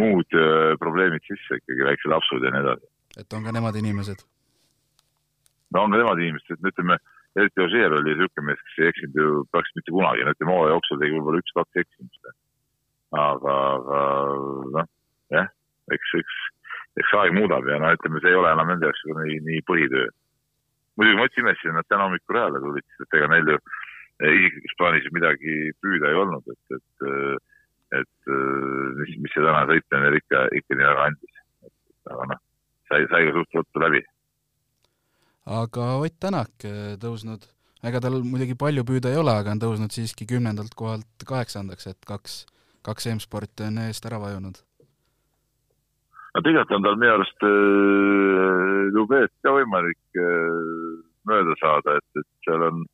muud 0.00 0.40
eh, 0.40 0.74
probleemid 0.82 1.28
sisse 1.28 1.60
ikkagi, 1.60 1.86
väiksed 1.92 2.12
lapsud 2.14 2.46
ja 2.46 2.54
nii 2.54 2.66
edasi. 2.66 2.92
et 3.20 3.36
on 3.36 3.46
ka 3.46 3.54
nemad 3.54 3.78
inimesed? 3.78 4.26
no 5.74 5.86
on 5.86 5.94
ka 5.94 6.02
nemad 6.02 6.24
inimesed, 6.24 6.56
et 6.56 6.72
ütleme, 6.72 6.98
eriti 7.38 7.62
Ožeer 7.62 7.92
oli 7.94 8.14
niisugune 8.14 8.50
mees, 8.50 8.62
kes 8.66 8.78
ei 8.80 8.90
eksinud 8.90 9.18
ju 9.18 9.42
praktiliselt 9.52 9.80
mitte 9.80 9.94
kunagi, 9.96 10.24
no 10.24 10.34
ütleme 10.34 10.54
hooaja 10.54 10.72
jooksul 10.74 11.02
tegi 11.02 11.16
võib-olla 11.16 11.42
üks-kaks 11.42 11.82
eksimust. 11.84 12.32
aga, 13.20 13.54
aga 13.74 14.00
noh, 14.76 14.88
jah, 15.34 15.52
eks, 15.94 16.16
eks, 16.20 16.40
eks 17.02 17.14
aeg 17.20 17.36
muudab 17.38 17.66
ja 17.70 17.78
no 17.82 17.92
ütleme, 17.94 18.22
see 18.22 18.34
ei 18.34 18.40
ole 18.40 18.50
enam 18.54 18.70
nende 18.70 18.90
juba 19.04 19.22
nii, 19.22 19.38
nii 19.46 19.62
põhitöö. 19.70 20.10
muidugi 20.98 21.18
ma 21.18 21.28
üldse 21.28 21.42
imestasin, 21.42 21.78
et 21.78 21.90
täna 21.90 22.08
hommikul 22.08 22.38
rajale 22.38 22.62
tulid, 22.66 22.86
sest 22.98 23.18
ega 23.18 23.30
neil 23.30 23.54
ju 23.54 23.58
eh, 23.58 24.34
isiklikus 24.34 24.76
plaanis 24.78 25.10
midagi 25.14 25.56
püüda 25.82 26.10
ei 26.10 26.20
olnud, 26.22 26.54
et, 26.54 26.78
et, 26.78 27.08
et 28.02 28.32
eh, 28.34 28.86
mis, 29.02 29.18
mis 29.22 29.34
see 29.34 29.46
täna 29.46 29.66
sõitmine 29.70 30.06
neile 30.06 30.22
ikka, 30.22 30.46
ikka 30.60 30.78
nii 30.78 30.90
väga 30.92 31.10
andis. 31.10 31.44
aga 32.10 32.32
noh, 32.32 32.42
sai, 32.90 33.06
sai 33.10 33.26
ka 33.28 33.38
suht 33.38 33.58
ruttu 33.58 33.82
läbi 33.86 34.02
aga 35.46 35.96
Ott 36.00 36.16
Tänak 36.20 36.64
eh, 36.68 36.96
tõusnud, 37.00 37.44
ega 37.86 38.00
tal 38.02 38.20
muidugi 38.24 38.56
palju 38.58 38.84
püüda 38.88 39.12
ei 39.12 39.20
ole, 39.20 39.34
aga 39.40 39.54
on 39.54 39.62
tõusnud 39.62 39.94
siiski 39.94 40.26
kümnendalt 40.28 40.74
kohalt 40.76 41.26
kaheksandaks, 41.26 41.86
et 41.92 42.08
kaks, 42.08 42.42
kaks 42.86 43.08
M-sporti 43.14 43.68
on 43.68 43.80
eest 43.86 44.06
ära 44.06 44.20
vajunud. 44.22 44.60
no 46.34 46.42
tegelikult 46.46 46.76
on 46.76 46.86
tal 46.86 46.98
minu 47.00 47.14
arust 47.16 47.46
äh, 47.46 48.90
Lubeet 48.94 49.32
ka 49.42 49.54
võimalik 49.56 50.20
äh, 50.20 50.98
mööda 51.30 51.56
saada, 51.62 51.96
et, 51.98 52.20
et 52.20 52.28
seal 52.46 52.66
on, 52.68 52.84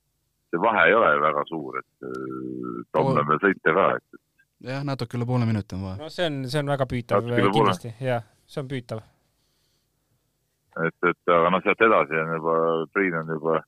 see 0.51 0.63
vahe 0.63 0.87
ei 0.89 0.95
ole 0.95 1.11
väga 1.25 1.45
suur, 1.51 1.81
et 1.83 2.09
äh, 2.09 2.87
Tom 2.93 3.13
on 3.13 3.27
veel 3.29 3.43
sõita 3.43 3.75
ka, 3.77 3.91
et 3.99 4.71
jah, 4.71 4.87
natuke 4.87 5.19
üle 5.19 5.29
poole 5.29 5.49
minuti 5.49 5.77
on 5.77 5.85
vahe. 5.91 6.01
no 6.01 6.09
see 6.13 6.31
on, 6.31 6.41
see 6.49 6.63
on 6.63 6.73
väga 6.73 6.89
püütav 6.91 7.29
kindlasti, 7.29 7.93
jah, 8.01 8.25
see 8.47 8.63
on 8.63 8.71
püütav. 8.71 9.05
et, 10.85 10.97
et 11.11 11.33
aga 11.33 11.53
noh, 11.53 11.63
sealt 11.65 11.85
edasi 11.87 12.19
on 12.21 12.33
juba, 12.37 12.57
Priin 12.95 13.17
on 13.21 13.31
juba, 13.35 13.61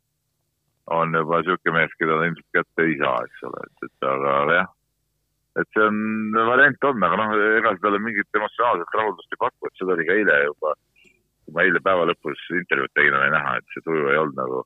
on 0.99 1.15
juba 1.17 1.41
niisugune 1.43 1.77
mees, 1.77 1.95
keda 2.01 2.19
ta 2.19 2.29
ilmselt 2.29 2.59
kätte 2.59 2.87
ei 2.87 2.99
saa, 3.01 3.23
eks 3.27 3.47
ole, 3.49 3.65
et, 3.69 3.89
et 3.89 4.09
aga 4.13 4.35
aga 4.43 4.59
jah, 4.61 4.71
et 5.63 5.71
see 5.75 5.87
on, 5.89 6.01
variant 6.51 6.89
on, 6.91 7.07
aga 7.09 7.21
noh, 7.23 7.37
ega 7.59 7.75
see 7.75 7.85
talle 7.87 8.03
mingit 8.05 8.41
emotsionaalset 8.41 8.99
rahuldust 9.01 9.37
ei 9.37 9.43
paku, 9.45 9.71
et 9.71 9.81
seda 9.83 9.97
oli 9.97 10.09
ka 10.09 10.19
eile 10.21 10.41
juba, 10.47 10.75
kui 11.03 11.57
ma 11.57 11.67
eile 11.67 11.85
päeva 11.85 12.09
lõpus 12.11 12.45
intervjuud 12.63 12.95
tegin, 12.95 13.17
oli 13.21 13.33
näha, 13.37 13.57
et 13.59 13.75
see 13.75 13.87
tuju 13.87 14.13
ei 14.13 14.21
olnud 14.21 14.41
nagu, 14.41 14.65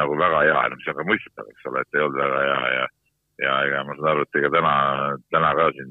nagu 0.00 0.20
väga 0.20 0.44
hea, 0.48 0.62
no 0.70 0.80
mis 0.80 0.92
on 0.92 1.00
ka 1.00 1.08
mõistetav, 1.10 1.52
eks 1.52 1.70
ole, 1.70 1.84
et 1.84 1.98
ei 1.98 2.06
olnud 2.06 2.22
väga 2.24 2.44
hea 2.48 2.62
ja 2.78 2.86
ja 3.36 3.56
ega 3.66 3.82
ma 3.84 3.92
saan 3.98 4.14
aru, 4.14 4.24
et 4.24 4.38
ega 4.40 4.48
täna, 4.54 4.72
täna 5.34 5.50
ka 5.58 5.66
siin 5.76 5.90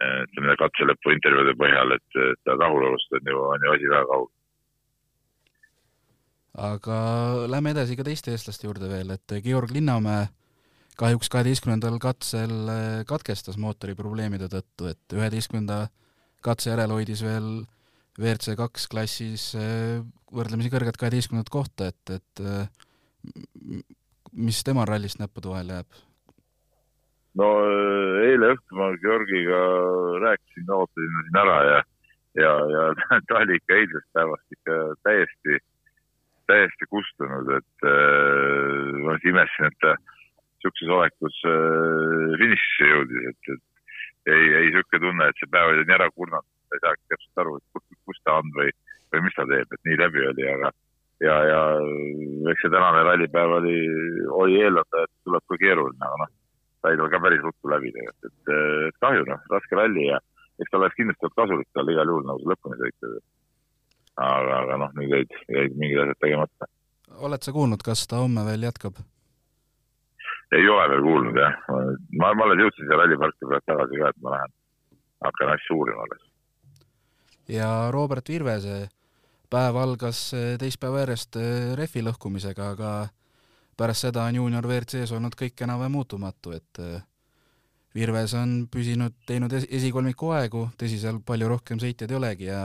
ütleme 0.00 0.56
katse 0.60 0.86
lõpu 0.88 1.14
intervjuude 1.14 1.54
põhjal, 1.60 1.94
et 1.96 2.20
et 2.24 2.52
rahulolust 2.52 3.16
on 3.16 3.32
ju, 3.32 3.40
on 3.54 3.64
ju 3.64 3.72
asi 3.74 3.90
väga 3.92 4.06
kaugel. 4.12 4.36
Aga 6.60 6.98
lähme 7.48 7.72
edasi 7.72 7.96
ka 7.96 8.04
teiste 8.04 8.34
eestlaste 8.34 8.68
juurde 8.68 8.90
veel, 8.90 9.14
et 9.14 9.40
Georg 9.44 9.72
Linnamäe 9.72 10.28
kahjuks 11.00 11.30
kaheteistkümnendal 11.32 11.96
katsel 12.02 12.52
eh, 12.68 13.02
katkestas 13.08 13.56
mootori 13.60 13.96
probleemide 13.96 14.50
tõttu, 14.52 14.90
et 14.90 15.16
üheteistkümnenda 15.16 15.86
katse 16.44 16.72
järel 16.72 16.92
hoidis 16.92 17.22
veel 17.24 17.48
WRC 18.20 18.56
kaks 18.58 18.86
klassis 18.92 19.50
eh, 19.56 20.02
võrdlemisi 20.34 20.72
kõrget 20.72 21.00
kaheteistkümnendat 21.00 21.52
kohta, 21.52 21.88
et, 21.92 22.14
et 22.18 22.44
eh, 22.44 23.80
mis 24.36 24.60
temal 24.66 24.88
rallist 24.90 25.20
näppude 25.22 25.52
vahele 25.52 25.80
jääb? 25.80 26.00
no 27.40 27.48
eile 28.26 28.54
õhtul 28.56 28.80
ma 28.80 28.90
Georgiga 29.00 29.58
rääkisin, 30.26 30.70
ootasin 30.74 31.12
ta 31.16 31.24
siin 31.24 31.40
ära 31.44 31.58
ja, 31.68 31.82
ja, 32.42 32.54
ja 32.74 32.86
ta 33.28 33.40
oli 33.40 33.56
ikka 33.60 33.76
eilsest 33.78 34.08
päevast 34.18 34.56
ikka 34.58 34.78
täiesti, 35.06 35.60
täiesti 36.50 36.88
kustunud, 36.90 37.50
et 37.56 37.88
äh, 37.88 39.00
ma 39.04 39.16
siis 39.18 39.32
imestasin, 39.32 39.70
et 39.70 39.78
ta 39.84 39.94
niisuguses 39.96 40.94
olekus 40.98 41.40
äh, 41.48 42.36
finišisse 42.42 42.92
jõudis, 42.92 43.30
et, 43.30 43.50
et 43.54 44.34
ei, 44.34 44.46
ei 44.60 44.68
niisugune 44.68 45.02
tunne, 45.06 45.30
et 45.30 45.40
see 45.40 45.50
päev 45.54 45.72
oli 45.72 45.86
nii 45.86 45.96
ära 45.96 46.10
kurnatud, 46.14 46.52
ta 46.68 46.78
ei 46.78 46.84
saagi 46.84 47.12
täpselt 47.14 47.42
aru, 47.44 47.56
et 47.58 47.78
kus, 47.78 48.00
kus 48.10 48.22
ta 48.26 48.38
on 48.42 48.54
või, 48.58 48.74
või 49.14 49.26
mis 49.26 49.38
ta 49.38 49.46
teeb, 49.50 49.76
et 49.76 49.88
nii 49.88 50.00
läbi 50.02 50.26
oli, 50.32 50.48
aga 50.54 50.72
ja, 51.24 51.38
ja 51.48 51.62
eks 52.52 52.64
see 52.64 52.74
tänane 52.74 53.06
rallipäev 53.08 53.56
oli, 53.60 53.78
oli 54.42 54.60
eeldada, 54.64 55.06
et 55.06 55.14
tuleb 55.28 55.46
ka 55.48 55.60
keeruline, 55.62 56.04
aga 56.06 56.24
noh, 56.24 56.34
sai 56.80 56.96
tal 56.96 57.10
ka 57.12 57.20
päris 57.24 57.42
ruttu 57.44 57.72
läbi 57.72 57.92
tegelikult, 57.96 58.30
et 58.30 59.00
kahju 59.04 59.26
noh, 59.28 59.42
raske 59.52 59.76
ralli 59.76 60.08
ja 60.08 60.20
eks 60.60 60.72
ta 60.72 60.80
oleks 60.80 60.96
kindlasti 60.98 61.26
olnud 61.26 61.36
kasulik 61.40 61.68
tal 61.76 61.92
igal 61.92 62.12
juhul 62.12 62.26
nagu 62.28 62.52
lõpuni 62.52 62.80
sõita. 62.80 63.12
aga, 64.20 64.58
aga 64.64 64.76
noh, 64.84 64.92
nüüd 64.98 65.14
jäid, 65.14 65.34
jäid 65.48 65.78
mingid 65.80 66.02
asjad 66.04 66.20
tegemata. 66.24 66.68
oled 67.28 67.42
sa 67.42 67.52
kuulnud, 67.56 67.82
kas 67.84 68.06
ta 68.10 68.20
homme 68.22 68.44
veel 68.46 68.68
jätkab? 68.68 69.00
ei 70.56 70.68
ole 70.68 70.86
veel 70.92 71.04
kuulnud 71.06 71.36
jah, 71.38 71.58
ma, 72.18 72.32
ma 72.34 72.46
alles 72.46 72.64
jõudsin 72.64 72.86
siia 72.88 72.98
ralliparki 73.02 73.48
praegu 73.50 73.70
tagasi 73.70 74.00
ka, 74.02 74.14
et 74.14 74.22
ma 74.24 74.36
lähen, 74.36 74.56
hakkan 75.26 75.52
asju 75.56 75.76
uurima 75.82 76.06
alles. 76.06 76.24
ja 77.48 77.68
Robert 77.94 78.28
Virvese 78.28 78.80
päev 79.50 79.76
algas 79.80 80.30
eh, 80.38 80.56
teist 80.60 80.80
päeva 80.82 81.04
järjest 81.04 81.38
eh, 81.40 81.72
rehvi 81.78 82.04
lõhkumisega, 82.06 82.72
aga 82.76 82.90
pärast 83.78 84.06
seda 84.06 84.26
on 84.28 84.38
juunior 84.38 84.66
WRC-s 84.66 85.14
olnud 85.16 85.34
kõik 85.38 85.64
enam-vähem 85.64 85.96
muutumatu, 85.98 86.54
et 86.56 86.82
eh, 86.82 87.00
Virves 87.94 88.36
on 88.38 88.68
püsinud, 88.70 89.16
teinud 89.26 89.52
es- 89.58 89.66
esikolmiku 89.66 90.30
aegu, 90.36 90.68
tõsi, 90.78 91.00
seal 91.02 91.18
palju 91.26 91.48
rohkem 91.50 91.80
sõitjaid 91.82 92.12
ei 92.12 92.18
olegi 92.20 92.46
ja 92.46 92.60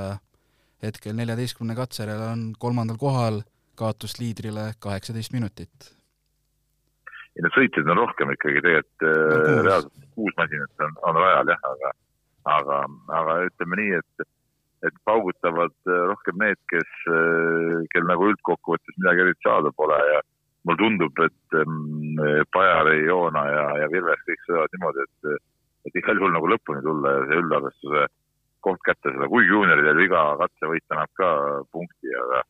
hetkel 0.89 1.15
neljateistkümne 1.17 1.75
katse 1.77 2.03
järel 2.03 2.23
on 2.29 2.45
kolmandal 2.59 2.99
kohal, 3.01 3.41
kaotust 3.79 4.21
liidrile 4.21 4.71
kaheksateist 4.83 5.33
minutit. 5.35 5.91
ei 7.35 7.43
no 7.43 7.51
sõitjaid 7.51 7.89
on 7.91 7.99
rohkem 7.99 8.31
ikkagi 8.31 8.61
tegelikult 8.63 9.05
No 9.05 9.41
kuus. 9.43 9.65
reaalselt 9.67 10.05
kuus 10.15 10.37
masinat 10.37 10.85
on, 10.87 10.95
on 11.09 11.19
rajal 11.19 11.51
jah, 11.51 11.67
aga, 11.71 11.91
aga, 12.57 12.77
aga 13.19 13.35
ütleme 13.49 13.81
nii, 13.81 13.99
et, 13.99 14.29
et 14.87 15.01
paugutavad 15.09 15.75
äh, 15.89 16.05
rohkem 16.11 16.39
need, 16.39 16.61
kes, 16.71 16.93
kel 17.91 18.07
nagu 18.07 18.31
üldkokkuvõttes 18.31 19.01
midagi 19.01 19.25
eriti 19.25 19.47
saada 19.49 19.73
pole 19.75 19.99
ja 20.13 20.21
mulle 20.65 20.81
tundub, 20.81 21.19
et 21.21 21.57
ähm, 21.59 22.21
Pajari, 22.53 23.05
Joona 23.05 23.43
ja, 23.51 23.65
ja 23.83 23.89
Virves 23.91 24.23
kõik 24.27 24.45
sõidavad 24.45 24.73
niimoodi, 24.73 25.05
et, 25.05 25.43
et 25.89 25.99
igal 26.01 26.17
juhul 26.17 26.33
nagu 26.33 26.49
lõpuni 26.49 26.81
tulla 26.85 27.11
ja 27.13 27.25
see 27.29 27.41
üldarvestuse 27.43 28.05
koht 28.65 28.81
kätte 28.85 29.13
saada, 29.13 29.29
kuigi 29.31 29.53
juunioridel 29.53 30.03
iga 30.05 30.25
katsevõit 30.41 30.93
annab 30.93 31.11
ka 31.19 31.31
punkti, 31.75 32.13
aga 32.23 32.43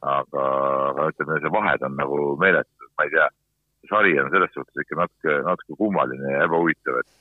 aga, 0.00 0.44
aga 0.90 1.08
ütleme, 1.12 1.38
see 1.42 1.52
vahed 1.52 1.82
on 1.84 1.96
nagu 1.98 2.20
meeletud, 2.40 2.90
ma 2.96 3.06
ei 3.06 3.14
tea, 3.14 3.26
sari 3.90 4.14
on 4.22 4.30
selles 4.32 4.52
suhtes 4.56 4.84
ikka 4.84 5.00
natuke, 5.02 5.34
natuke 5.44 5.76
kummaline 5.80 6.36
ja 6.36 6.46
ebahuvitav, 6.48 7.02
et 7.02 7.16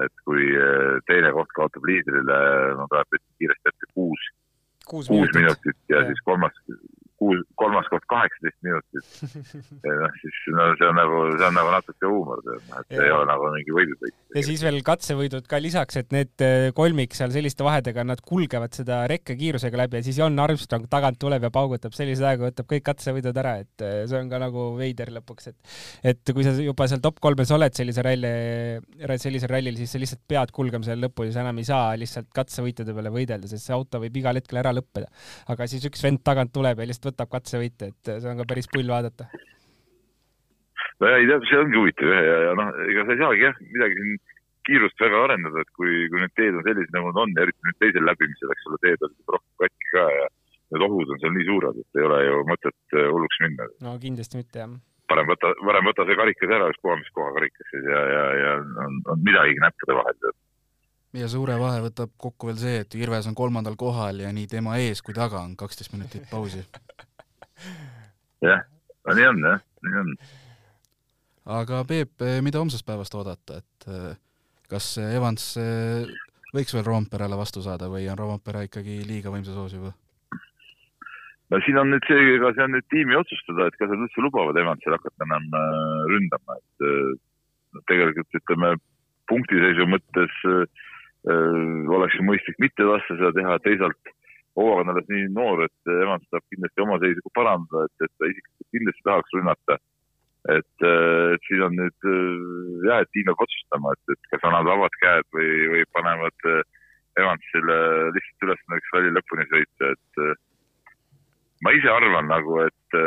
et 0.00 0.22
kui 0.24 0.46
eh, 0.56 0.98
teine 1.10 1.32
koht 1.34 1.50
kaotab 1.56 1.84
liidrile, 1.84 2.36
no 2.78 2.86
tuleb 2.88 3.10
nüüd 3.12 3.24
kiiresti 3.42 3.72
ette 3.72 3.88
kuus, 3.92 4.22
kuus 4.86 5.10
kuus 5.10 5.10
minutit. 5.10 5.36
minutit 5.40 5.92
ja 5.92 5.98
Jah. 5.98 6.06
siis 6.08 6.22
kolmas, 6.24 6.56
kuus, 7.20 7.42
kolmas 7.60 7.88
koht 7.92 8.06
kaheksateist 8.10 8.58
minutit. 8.64 9.08
noh, 9.84 10.14
siis 10.22 10.38
no 10.56 10.68
see 10.78 10.88
on 10.88 10.96
nagu, 10.96 11.18
see 11.36 11.48
on 11.48 11.56
nagu 11.58 11.72
natuke 11.74 12.08
huumor, 12.08 12.40
et 12.56 12.94
see 12.94 13.04
ei 13.04 13.12
ole 13.14 13.26
nagu 13.28 13.50
mingi 13.54 13.74
võidusõit. 13.76 14.16
ja 14.36 14.44
siis 14.46 14.64
veel 14.64 14.80
katsevõidud 14.86 15.48
ka 15.50 15.60
lisaks, 15.60 16.00
et 16.00 16.14
need 16.16 16.44
eh, 16.46 16.68
kolmik 16.76 17.16
seal 17.16 17.32
selliste 17.34 17.66
vahedega, 17.66 18.06
nad 18.08 18.22
kulgevad 18.24 18.76
seda 18.76 19.02
rekkekiirusega 19.10 19.82
läbi 19.82 20.00
ja 20.00 20.06
siis 20.06 20.20
Jon 20.22 20.40
Armstrong 20.40 20.88
tagant 20.92 21.20
tuleb 21.20 21.44
ja 21.44 21.52
paugutab 21.54 21.96
sellise 21.96 22.24
ajaga, 22.24 22.48
võtab 22.48 22.70
kõik 22.72 22.86
katsevõidud 22.88 23.42
ära, 23.44 23.56
et 23.66 23.84
eh, 23.84 24.00
see 24.10 24.22
on 24.22 24.32
ka 24.32 24.40
nagu 24.40 24.70
veider 24.80 25.12
lõpuks, 25.18 25.52
et 25.52 26.14
et 26.14 26.34
kui 26.34 26.46
sa 26.46 26.54
juba 26.56 26.88
seal 26.88 27.04
top 27.04 27.20
kolmes 27.20 27.52
oled 27.52 27.76
sellise 27.76 28.04
ralli, 28.06 28.32
sellisel 29.20 29.52
rallil, 29.52 29.76
siis 29.76 29.92
sa 29.92 30.00
lihtsalt 30.00 30.24
pead 30.30 30.54
kulgema 30.56 30.88
selle 30.88 31.08
lõpuni, 31.08 31.34
sa 31.34 31.44
enam 31.44 31.60
ei 31.60 31.68
saa 31.68 31.92
lihtsalt 32.00 32.32
katsevõitjate 32.34 32.96
peale 32.96 33.12
võidelda, 33.12 33.50
sest 33.50 33.68
see 33.68 33.76
auto 33.76 34.00
võib 34.00 34.16
igal 34.22 34.40
hetkel 34.40 34.62
ära 34.62 34.72
lõppeda. 34.72 35.10
aga 35.52 35.68
siis 35.68 35.84
üks 35.88 36.00
vend 36.04 36.24
tagant 36.24 36.52
tuleb 36.54 36.80
ja 36.80 36.88
lihtsalt 36.88 37.09
võtab 37.10 37.30
katsevõite, 37.36 37.92
et 37.92 38.12
see 38.16 38.32
on 38.32 38.40
ka 38.40 38.48
päris 38.48 38.70
pull 38.72 38.90
vaadata. 38.90 39.28
no 41.00 41.14
ei 41.14 41.28
tea, 41.28 41.38
see 41.50 41.62
ongi 41.62 41.80
huvitav 41.80 42.12
jah, 42.14 42.26
ja, 42.26 42.36
ja 42.48 42.58
noh, 42.58 42.74
ega 42.88 43.06
sa 43.06 43.16
ei 43.16 43.22
saagi 43.22 43.48
jah, 43.48 43.62
midagi 43.76 44.00
siin 44.00 44.20
kiirust 44.68 45.00
väga 45.02 45.24
arendada, 45.26 45.62
et 45.64 45.72
kui, 45.76 46.04
kui 46.12 46.20
need 46.20 46.34
teed 46.38 46.58
on 46.58 46.66
sellised, 46.66 46.92
nagu 46.94 47.10
nad 47.10 47.22
on, 47.24 47.32
eriti 47.42 47.66
nüüd 47.66 47.78
teisel 47.82 48.06
läbimisel, 48.06 48.52
eks 48.54 48.68
ole, 48.68 48.78
teed 48.84 49.06
on 49.06 49.16
rohkem 49.34 49.64
katki 49.64 49.94
ka 49.94 50.04
ja 50.16 50.28
need 50.70 50.84
ohud 50.86 51.10
on 51.10 51.22
seal 51.22 51.34
nii 51.34 51.48
suured, 51.48 51.80
et 51.82 51.98
ei 51.98 52.06
ole 52.06 52.20
ju 52.26 52.44
mõtet 52.50 52.96
äh, 52.96 53.08
hulluks 53.14 53.40
minna. 53.44 53.66
no 53.86 53.96
kindlasti 54.02 54.40
mitte 54.40 54.62
jah. 54.62 54.76
parem 55.10 55.30
võta, 55.30 55.50
parem 55.66 55.88
võta 55.90 56.06
see 56.06 56.18
karikas 56.20 56.54
ära, 56.58 56.68
ükspuha 56.74 57.00
mis 57.00 57.10
koha 57.16 57.32
karikas 57.38 57.72
siis 57.72 57.88
ja, 57.90 58.02
ja, 58.14 58.22
ja 58.42 58.52
on, 58.86 59.00
on 59.14 59.24
midagigi 59.26 59.64
näppude 59.64 59.98
vahel. 59.98 60.38
Ja 61.16 61.28
suure 61.30 61.56
vahe 61.58 61.82
võtab 61.84 62.12
kokku 62.20 62.50
veel 62.50 62.58
see, 62.60 62.82
et 62.84 62.94
Irves 62.98 63.28
on 63.30 63.36
kolmandal 63.38 63.76
kohal 63.80 64.22
ja 64.22 64.30
nii 64.34 64.46
tema 64.50 64.76
ees 64.82 65.02
kui 65.02 65.14
taga 65.16 65.42
on 65.42 65.56
kaksteist 65.58 65.94
minutit 65.94 66.26
pausi. 66.30 66.62
jah, 68.46 68.62
no 69.06 69.16
nii 69.18 69.28
on 69.32 69.40
jah, 69.48 69.62
nii 69.86 70.00
on. 70.02 70.12
aga 71.60 71.84
Peep, 71.88 72.26
mida 72.46 72.62
homsest 72.62 72.86
päevast 72.86 73.16
oodata, 73.18 73.58
et 73.58 73.88
eh, 73.90 74.12
kas 74.70 74.92
Evans 75.02 75.48
eh, 75.60 76.12
võiks 76.54 76.76
veel 76.76 76.86
Roomperele 76.86 77.38
vastu 77.38 77.62
saada 77.64 77.90
või 77.90 78.06
on 78.10 78.20
Roompere 78.20 78.68
ikkagi 78.68 79.00
liiga 79.08 79.34
võimsa 79.34 79.56
soos 79.56 79.74
juba? 79.74 79.90
no 81.50 81.58
siin 81.64 81.80
on 81.82 81.90
nüüd 81.90 82.06
see, 82.06 82.28
ega 82.36 82.52
see 82.54 82.68
on 82.68 82.76
nüüd 82.76 82.86
tiimi 82.92 83.18
otsustada, 83.18 83.66
et 83.66 83.80
kas 83.80 83.90
nad 83.90 84.06
üldse 84.06 84.22
lubavad 84.22 84.62
Evansil 84.62 84.94
hakata 84.94 85.26
enam 85.26 85.50
äh, 85.58 86.06
ründama, 86.12 86.60
et 86.62 87.82
tegelikult 87.90 88.38
ütleme 88.38 88.76
punktiseisu 89.30 89.86
mõttes 89.90 90.38
äh, 90.46 90.86
oleks 91.28 92.16
ju 92.16 92.24
mõistlik 92.24 92.56
mitte 92.62 92.86
lasta 92.88 93.16
seda 93.18 93.32
teha, 93.36 93.58
teisalt 93.64 94.12
hooaeg 94.58 94.82
on 94.82 94.92
alles 94.92 95.06
nii 95.10 95.28
noor, 95.34 95.64
et 95.66 95.92
Evans 95.92 96.26
saab 96.30 96.44
kindlasti 96.52 96.84
oma 96.84 96.98
seisu 97.02 97.32
parandada, 97.36 97.86
et, 97.86 98.04
et 98.06 98.12
ta 98.18 98.30
isiklikult 98.30 98.76
kindlasti 98.76 99.06
tahaks 99.06 99.36
rünnata. 99.36 99.78
et, 100.48 100.84
et 100.88 101.46
siin 101.46 101.62
on 101.66 101.74
nüüd 101.76 102.06
äh, 102.08 102.84
jah, 102.88 103.02
et 103.02 103.10
tiim 103.12 103.28
peab 103.28 103.42
otsustama, 103.44 103.92
et, 103.92 104.14
et 104.14 104.30
kas 104.32 104.46
annavad 104.48 104.70
vabad 104.72 104.94
käed 105.02 105.26
või, 105.36 105.50
või 105.74 105.82
panevad 105.96 106.46
äh, 106.48 106.62
Evansile 107.20 107.76
lihtsalt 108.14 108.46
ülesandeks 108.46 108.92
ralli 108.94 109.12
lõpuni 109.12 109.46
sõita, 109.50 109.90
et 109.92 110.22
äh, 110.24 110.34
ma 111.66 111.74
ise 111.76 111.92
arvan 111.92 112.30
nagu, 112.30 112.60
et, 112.64 113.00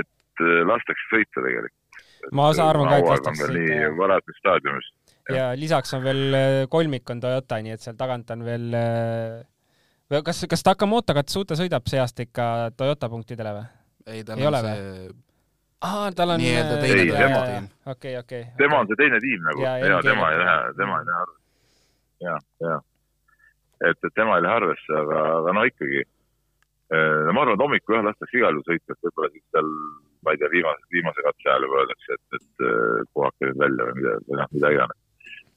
et 0.00 0.44
lastakse 0.64 1.10
sõita 1.10 1.42
tegelikult. 1.44 2.00
Ma 2.32 2.48
osa 2.52 2.68
arvan 2.70 2.88
ka, 2.88 2.98
et 3.00 3.08
sõita, 3.24 3.48
nii 3.52 3.80
jah. 3.80 3.96
varases 3.98 4.38
staadiumis. 4.40 4.90
ja 5.34 5.48
lisaks 5.58 5.94
on 5.96 6.04
veel 6.04 6.38
äh, 6.38 6.60
kolmik 6.70 7.10
on 7.10 7.20
Toyota, 7.20 7.60
nii 7.64 7.74
et 7.76 7.84
seal 7.84 7.98
tagant 8.00 8.30
on 8.34 8.44
veel 8.46 8.70
äh, 8.78 10.22
kas, 10.24 10.44
kas 10.50 10.64
Takamoto 10.66 11.16
Katsuta 11.16 11.58
sõidab 11.58 11.88
see 11.90 12.00
aasta 12.02 12.26
ikka 12.26 12.48
Toyota 12.76 13.10
punktidele 13.12 13.54
või? 13.58 13.68
ei, 14.06 14.24
tal 14.24 14.40
on 14.40 14.50
ole 14.52 14.64
see 14.64 14.80
aa, 15.84 16.10
tal 16.16 16.34
on 16.34 16.40
nii-öelda 16.40 16.74
äh, 16.78 16.82
teine 16.82 17.04
tiim. 17.04 17.68
okei, 17.86 18.16
okei. 18.18 18.42
tema 18.58 18.80
on 18.80 18.90
see 18.90 19.00
teine 19.00 19.20
tiim 19.20 19.44
nagu 19.48 19.62
Ja 19.64 19.76
ja, 19.78 20.00
tema 20.02 20.30
ei 20.32 20.40
lähe, 20.40 20.72
tema 20.80 20.98
ei 21.00 21.06
lähe 21.10 21.20
arvesse. 21.22 21.44
ja, 22.26 22.38
ja. 22.68 22.80
et, 23.90 23.98
et 24.08 24.14
tema 24.14 24.38
ei 24.38 24.46
lähe 24.46 24.60
arvesse, 24.62 24.98
aga, 25.02 25.22
aga 25.38 25.56
no 25.58 25.64
ikkagi. 25.70 26.02
no 27.26 27.32
ma 27.32 27.42
arvan, 27.42 27.56
et 27.58 27.64
hommikul 27.64 27.96
jah, 27.98 28.04
lastakse 28.08 28.38
igal 28.38 28.56
juhul 28.56 28.66
sõita, 28.68 28.96
et 28.96 29.08
võib-olla 29.08 29.32
siis 29.32 29.46
seal, 29.50 29.70
ma 30.24 30.34
ei 30.34 30.40
tea, 30.40 30.50
viimase, 30.52 30.86
viimase 30.94 31.24
katse 31.26 31.50
ajal 31.50 31.66
juba 31.66 31.80
öeldakse, 31.82 32.16
et, 32.16 32.38
et 32.38 32.66
äh, 32.68 33.02
puhake 33.16 33.50
nüüd 33.50 33.60
välja 33.62 33.88
või 33.88 33.98
mida, 34.00 34.14
või 34.28 34.40
noh, 34.40 34.50
mida 34.56 34.72
iganes. 34.76 35.00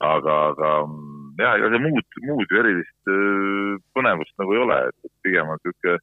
aga, 0.07 0.35
aga 0.51 0.71
mm, 0.85 1.27
ja 1.41 1.55
ega 1.57 1.71
see 1.73 1.81
muud, 1.85 2.19
muud 2.27 2.53
ju 2.53 2.61
erilist 2.61 3.11
äh, 3.13 3.73
põnevust 3.97 4.35
nagu 4.41 4.55
ei 4.55 4.63
ole, 4.65 4.79
et 4.91 5.13
pigem 5.25 5.53
on 5.53 5.61
niisugune, 5.63 5.97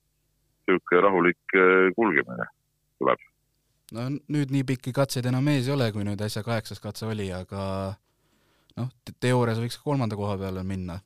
niisugune 0.68 1.06
rahulik 1.06 1.56
äh, 1.60 1.88
kulgemine 1.98 2.48
tuleb. 2.98 3.26
no 3.94 4.08
nüüd 4.14 4.54
nii 4.54 4.66
pikki 4.74 4.94
katseid 4.96 5.30
enam 5.30 5.48
ees 5.52 5.68
ei 5.68 5.76
ole, 5.76 5.90
kui 5.94 6.06
nüüd 6.06 6.22
äsja 6.24 6.44
kaheksas 6.46 6.82
katse 6.82 7.06
oli, 7.10 7.30
aga 7.34 7.64
noh, 8.80 8.94
teoorias 9.20 9.60
võiks 9.62 9.78
ka 9.80 9.86
kolmanda 9.90 10.18
koha 10.18 10.38
peale 10.40 10.64
minna 10.66 11.00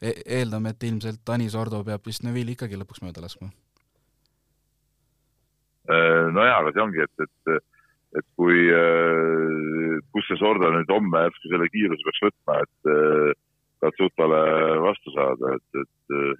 e. 0.00 0.14
eeldame, 0.40 0.74
et 0.74 0.88
ilmselt 0.90 1.24
Tanis 1.24 1.56
Ordo 1.58 1.82
peab 1.86 2.06
vist 2.06 2.24
Neville'i 2.26 2.56
ikkagi 2.56 2.78
lõpuks 2.80 3.02
mööda 3.04 3.24
laskma. 3.24 3.50
nojaa, 5.88 6.60
aga 6.60 6.72
see 6.74 6.82
ongi, 6.84 7.04
et, 7.04 7.24
et, 7.24 7.60
et 8.20 8.26
kui, 8.36 8.64
kus 10.12 10.28
see 10.28 10.40
Sorda 10.40 10.70
nüüd 10.74 10.90
homme 10.92 11.22
järsku 11.26 11.52
selle 11.52 11.68
kiiruse 11.72 12.04
peaks 12.06 12.24
võtma, 12.26 12.58
et 12.64 12.92
äh, 12.92 13.30
Katsutale 13.78 14.42
vastu 14.82 15.12
saada, 15.14 15.54
et, 15.54 15.80
et, 15.82 16.38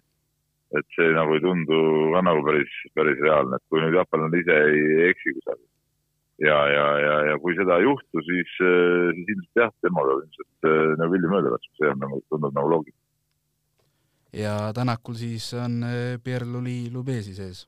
et 0.80 0.86
see 0.96 1.10
nagu 1.14 1.36
ei 1.36 1.42
tundu 1.44 1.80
ka 2.14 2.22
nagu 2.26 2.42
päris, 2.46 2.72
päris 2.98 3.20
reaalne, 3.22 3.58
et 3.58 3.70
kui 3.70 3.82
nüüd 3.84 3.94
jaapanlane 3.94 4.40
ise 4.42 4.56
ei 4.72 5.10
eksi 5.12 5.36
kusagil. 5.36 5.68
ja, 6.42 6.58
ja, 6.72 6.86
ja, 7.04 7.14
ja 7.30 7.38
kui 7.42 7.54
seda 7.58 7.78
ei 7.78 7.86
juhtu, 7.86 8.24
siis, 8.26 8.50
siis 8.58 9.30
ilmselt 9.36 9.62
jah, 9.62 9.72
tema 9.82 10.06
peab 10.08 10.24
ilmselt 10.24 10.70
äh, 10.72 10.92
Neville'i 11.02 11.32
mööda 11.34 11.54
laskma, 11.54 11.78
see 11.78 11.94
on 11.94 12.04
nagu, 12.04 12.20
tundub 12.32 12.58
nagu 12.58 12.74
loogiline. 12.74 13.02
ja 14.42 14.58
Tänakul 14.74 15.18
siis 15.18 15.52
on 15.54 15.82
eh, 15.86 16.18
Pierre-Louis 16.24 16.90
Lubezi 16.94 17.38
sees. 17.38 17.66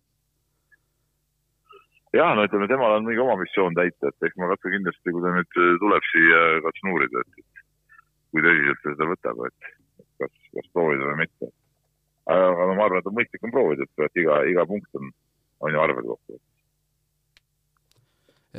Ja 2.16 2.28
no 2.34 2.44
ütleme, 2.48 2.68
temal 2.70 2.96
on 2.98 3.06
mingi 3.06 3.22
oma 3.22 3.36
missioon 3.40 3.76
täita, 3.78 4.10
et 4.10 4.28
eks 4.28 4.38
ma 4.40 4.50
katsun 4.52 4.74
kindlasti, 4.76 5.14
kui 5.14 5.24
ta 5.24 5.32
nüüd 5.36 5.60
äh, 5.62 5.72
tuleb 5.84 6.10
siia, 6.10 6.42
katsun 6.66 6.92
uurida, 6.92 7.24
et, 7.24 7.64
kui 8.30 8.44
tõsiselt 8.46 8.84
ta 8.84 8.94
seda 8.94 9.08
võtab, 9.12 9.42
et 9.48 9.72
kas, 10.22 10.36
kas 10.58 10.70
proovida 10.74 11.08
või 11.10 11.18
mitte. 11.24 11.50
aga, 12.30 12.68
no 12.68 12.76
ma 12.78 12.86
arvan, 12.86 13.02
et 13.02 13.10
on 13.10 13.18
mõistlik 13.18 13.46
on 13.46 13.54
proovida, 13.54 13.88
et 14.06 14.22
iga, 14.22 14.42
iga 14.52 14.66
punkt 14.68 15.00
on, 15.00 15.10
on 15.66 15.74
ju 15.74 15.82
arvel 15.86 16.12
kokku. 16.12 16.40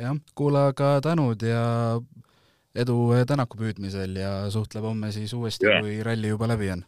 jah, 0.00 0.16
kuule 0.38 0.66
aga 0.72 0.94
tänud 1.04 1.44
ja 1.44 1.64
edu 2.74 2.96
eh, 3.16 3.26
Tänaku 3.28 3.60
püüdmisel 3.60 4.16
ja 4.16 4.32
suhtleme 4.50 4.88
homme 4.88 5.12
siis 5.12 5.34
uuesti 5.36 5.68
kui 5.80 6.00
ralli 6.04 6.32
juba 6.32 6.48
läbi 6.48 6.72
on. 6.72 6.84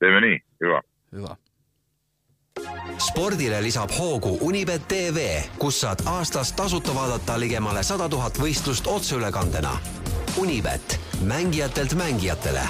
teeme 0.00 0.20
nii, 0.28 0.38
hüva. 0.60 0.82
hüva. 1.16 1.36
Spordile 2.98 3.60
lisab 3.62 3.90
hoogu 3.98 4.38
Unibet 4.40 4.88
tv, 4.88 5.26
kus 5.58 5.80
saad 5.80 6.02
aastas 6.06 6.52
tasuta 6.52 6.94
vaadata 6.94 7.38
ligemale 7.40 7.82
sada 7.82 8.08
tuhat 8.08 8.38
võistlust 8.40 8.86
otseülekandena. 8.88 9.76
Unibet, 10.40 11.00
mängijatelt 11.24 11.94
mängijatele 11.96 12.64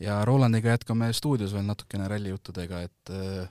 ja 0.00 0.24
Rolandiga 0.24 0.68
jätkame 0.74 1.12
stuudios 1.12 1.54
veel 1.54 1.64
natukene 1.64 2.08
rallijuttudega, 2.08 2.80
et 2.84 3.10
äh, 3.10 3.48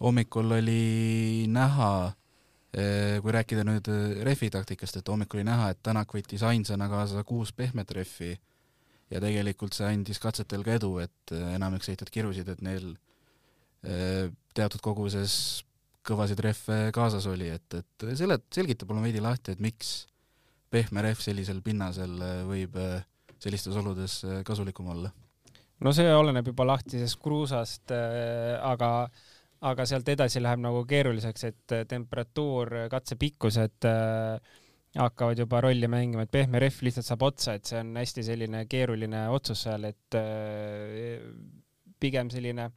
hommikul 0.00 0.52
oli 0.52 1.46
näha 1.48 2.06
äh,, 2.06 3.20
kui 3.22 3.32
rääkida 3.32 3.64
nüüd 3.64 3.88
äh, 3.88 4.24
rehvi 4.24 4.50
taktikast, 4.52 5.00
et 5.00 5.08
hommikul 5.08 5.40
oli 5.40 5.48
näha, 5.48 5.70
et 5.72 5.80
Tänak 5.82 6.12
võttis 6.14 6.44
ainsana 6.44 6.88
kaasa 6.92 7.24
kuus 7.24 7.52
pehmet 7.52 7.90
rehvi 7.90 8.34
ja 9.14 9.22
tegelikult 9.22 9.76
see 9.76 9.86
andis 9.88 10.20
katsetel 10.22 10.64
ka 10.66 10.78
edu, 10.78 10.96
et 11.04 11.34
äh, 11.34 11.54
enamik 11.54 11.86
sõitjad 11.86 12.10
kirusid, 12.12 12.50
et 12.50 12.62
neil 12.66 12.90
äh, 13.86 14.32
teatud 14.56 14.82
koguses 14.84 15.36
kõvasid 16.04 16.40
rehve 16.44 16.78
kaasas 16.94 17.28
oli, 17.30 17.48
et, 17.54 17.78
et 17.78 18.08
selle, 18.18 18.40
selgita 18.52 18.88
palun 18.88 19.06
veidi 19.06 19.22
lahti, 19.24 19.54
et 19.54 19.62
miks 19.64 19.94
pehme 20.74 21.04
rehv 21.06 21.22
sellisel 21.22 21.62
pinnasel 21.64 22.18
äh, 22.18 22.40
võib 22.48 22.80
sellistes 23.44 23.76
oludes 23.76 24.22
kasulikum 24.46 24.90
olla? 24.94 25.12
no 25.84 25.92
see 25.92 26.08
oleneb 26.08 26.46
juba 26.48 26.64
lahtisest 26.64 27.18
kruusast, 27.20 27.92
aga, 28.64 28.90
aga 29.68 29.86
sealt 29.88 30.08
edasi 30.08 30.40
läheb 30.40 30.62
nagu 30.62 30.84
keeruliseks, 30.88 31.44
et 31.50 31.74
temperatuur, 31.90 32.86
katsepikkused 32.92 33.88
äh, 33.90 34.54
hakkavad 34.94 35.42
juba 35.42 35.60
rolli 35.64 35.88
mängima, 35.90 36.24
et 36.24 36.32
pehme 36.34 36.60
rehv 36.62 36.84
lihtsalt 36.86 37.08
saab 37.08 37.26
otsa, 37.26 37.58
et 37.58 37.66
see 37.66 37.80
on 37.82 37.94
hästi 37.98 38.24
selline 38.26 38.64
keeruline 38.70 39.26
otsus 39.34 39.64
seal, 39.66 39.88
et 39.90 40.18
äh, 40.18 41.24
pigem 42.04 42.30
selline 42.32 42.68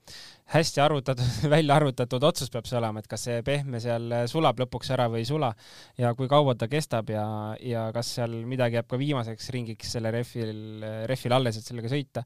hästi 0.54 0.82
arvutatud, 0.82 1.42
välja 1.56 1.76
arvutatud 1.78 2.24
otsus 2.30 2.52
peab 2.54 2.68
see 2.70 2.78
olema, 2.80 3.04
et 3.04 3.10
kas 3.12 3.28
see 3.28 3.42
pehme 3.46 3.82
seal 3.84 4.14
sulab 4.32 4.62
lõpuks 4.64 4.94
ära 4.96 5.10
või 5.12 5.24
ei 5.26 5.30
sula 5.30 5.52
ja 6.00 6.14
kui 6.18 6.30
kaua 6.32 6.56
ta 6.56 6.70
kestab 6.72 7.12
ja, 7.14 7.26
ja 7.62 7.88
kas 7.96 8.14
seal 8.20 8.38
midagi 8.48 8.80
jääb 8.80 8.90
ka 8.90 9.02
viimaseks 9.02 9.52
ringiks 9.56 9.92
selle 9.98 10.14
rehvil, 10.16 10.86
rehvil 11.10 11.38
alles, 11.38 11.60
et 11.60 11.68
sellega 11.68 11.92
sõita 11.92 12.24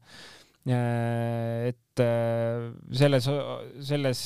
et 0.62 2.02
selles, 2.94 3.26
selles 3.82 4.20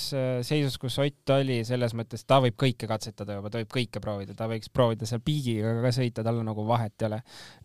seisus, 0.45 0.77
kus 0.81 0.99
Ott 1.01 1.33
oli, 1.39 1.63
selles 1.65 1.95
mõttes 1.97 2.27
ta 2.29 2.39
võib 2.45 2.59
kõike 2.61 2.89
katsetada 2.91 3.39
juba, 3.39 3.51
ta 3.51 3.63
võib 3.63 3.73
kõike 3.79 4.03
proovida, 4.05 4.37
ta 4.37 4.49
võiks 4.51 4.69
proovida 4.69 5.09
seal 5.09 5.25
piigiga 5.25 5.73
ka 5.81 5.93
sõita, 5.97 6.25
tal 6.27 6.43
nagu 6.45 6.67
vahet 6.69 6.95
ei 7.01 7.09
ole. 7.09 7.21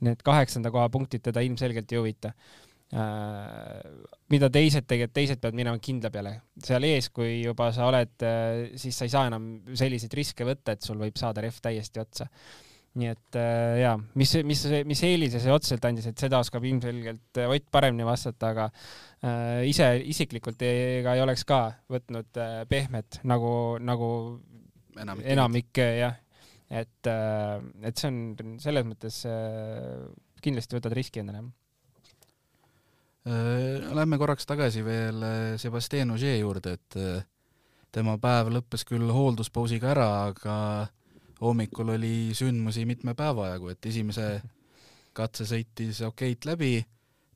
Need 0.07 0.23
kaheksanda 0.25 0.71
koha 0.71 0.87
punktid 0.93 1.25
teda 1.27 1.43
ilmselgelt 1.43 1.91
ei 1.91 1.99
huvita 1.99 2.31
mida 2.91 4.49
teised 4.51 4.83
tegelikult, 4.83 5.13
teised 5.15 5.39
peavad 5.39 5.55
minema 5.55 5.79
kindla 5.79 6.09
peale. 6.11 6.33
seal 6.59 6.83
ees, 6.83 7.07
kui 7.15 7.37
juba 7.39 7.69
sa 7.71 7.87
oled, 7.87 8.25
siis 8.75 8.97
sa 8.97 9.07
ei 9.07 9.13
saa 9.13 9.29
enam 9.29 9.45
selliseid 9.79 10.11
riske 10.19 10.47
võtta, 10.47 10.75
et 10.75 10.83
sul 10.83 10.99
võib 10.99 11.15
saada 11.19 11.45
rehv 11.45 11.61
täiesti 11.63 12.03
otsa 12.03 12.27
nii 12.99 13.07
et 13.07 13.37
äh, 13.39 13.77
jaa, 13.79 13.93
mis, 14.19 14.33
mis, 14.43 14.61
mis 14.87 15.01
eelise 15.07 15.39
see 15.39 15.53
otseselt 15.53 15.85
andis, 15.87 16.09
et 16.09 16.19
seda 16.19 16.41
oskab 16.43 16.65
ilmselgelt 16.67 17.39
äh, 17.39 17.47
Ott 17.51 17.69
paremini 17.71 18.03
vastata, 18.07 18.51
aga 18.51 18.65
äh, 18.67 19.61
ise 19.69 19.93
isiklikult 20.11 20.59
ega 20.67 21.15
ei 21.15 21.23
oleks 21.23 21.45
ka 21.47 21.61
võtnud 21.91 22.41
äh, 22.41 22.57
pehmet 22.67 23.21
nagu, 23.31 23.53
nagu 23.79 24.11
enamik, 24.99 25.25
enamik 25.37 25.81
jah. 26.01 26.19
et 26.67 27.07
äh,, 27.07 27.63
et 27.87 27.97
see 27.97 28.11
on 28.11 28.59
selles 28.59 28.87
mõttes 28.87 29.23
äh, 29.29 30.11
kindlasti 30.43 30.75
võtad 30.75 30.95
riski 30.97 31.23
endale 31.23 31.45
äh,. 33.23 33.91
Lähme 33.95 34.19
korraks 34.19 34.47
tagasi 34.49 34.83
veel 34.83 35.23
äh, 35.23 35.57
Sebastian 35.61 36.11
Ogier 36.11 36.41
juurde, 36.41 36.75
et 36.75 36.99
äh, 36.99 37.21
tema 37.95 38.17
päev 38.19 38.51
lõppes 38.51 38.83
küll 38.87 39.11
hoolduspausiga 39.15 39.95
ära, 39.95 40.09
aga 40.31 40.55
hommikul 41.41 41.95
oli 41.95 42.15
sündmusi 42.37 42.85
mitme 42.89 43.15
päeva 43.17 43.51
jagu, 43.53 43.71
et 43.73 43.85
esimese 43.89 44.41
katse 45.17 45.47
sõitis 45.49 46.01
okeilt 46.07 46.47
läbi, 46.47 46.75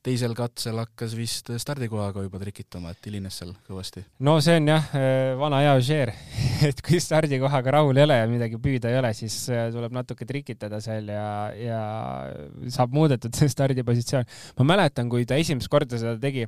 teisel 0.06 0.36
katsel 0.38 0.78
hakkas 0.78 1.16
vist 1.18 1.50
stardikohaga 1.58 2.22
juba 2.22 2.38
trikitama, 2.38 2.92
et 2.94 3.08
hilines 3.08 3.40
seal 3.40 3.50
kõvasti. 3.66 4.04
no 4.22 4.36
see 4.44 4.60
on 4.60 4.70
jah, 4.70 4.86
äh, 4.94 5.32
vana 5.40 5.60
hea 5.64 5.74
žeer, 5.82 6.12
et 6.68 6.82
kui 6.86 7.00
stardikohaga 7.02 7.74
rahul 7.80 7.98
ei 7.98 8.06
ole 8.06 8.20
ja 8.20 8.28
midagi 8.30 8.60
püüda 8.62 8.92
ei 8.92 9.00
ole, 9.00 9.10
siis 9.18 9.40
äh, 9.50 9.66
tuleb 9.74 9.96
natuke 9.96 10.28
trikitada 10.28 10.80
seal 10.84 11.10
ja, 11.10 11.26
ja 11.58 11.80
saab 12.72 12.94
muudetud 12.94 13.34
see 13.36 13.50
stardipositsioon. 13.50 14.30
ma 14.60 14.70
mäletan, 14.74 15.10
kui 15.10 15.26
ta 15.26 15.38
esimest 15.42 15.72
korda 15.72 15.98
seda 15.98 16.14
tegi 16.22 16.46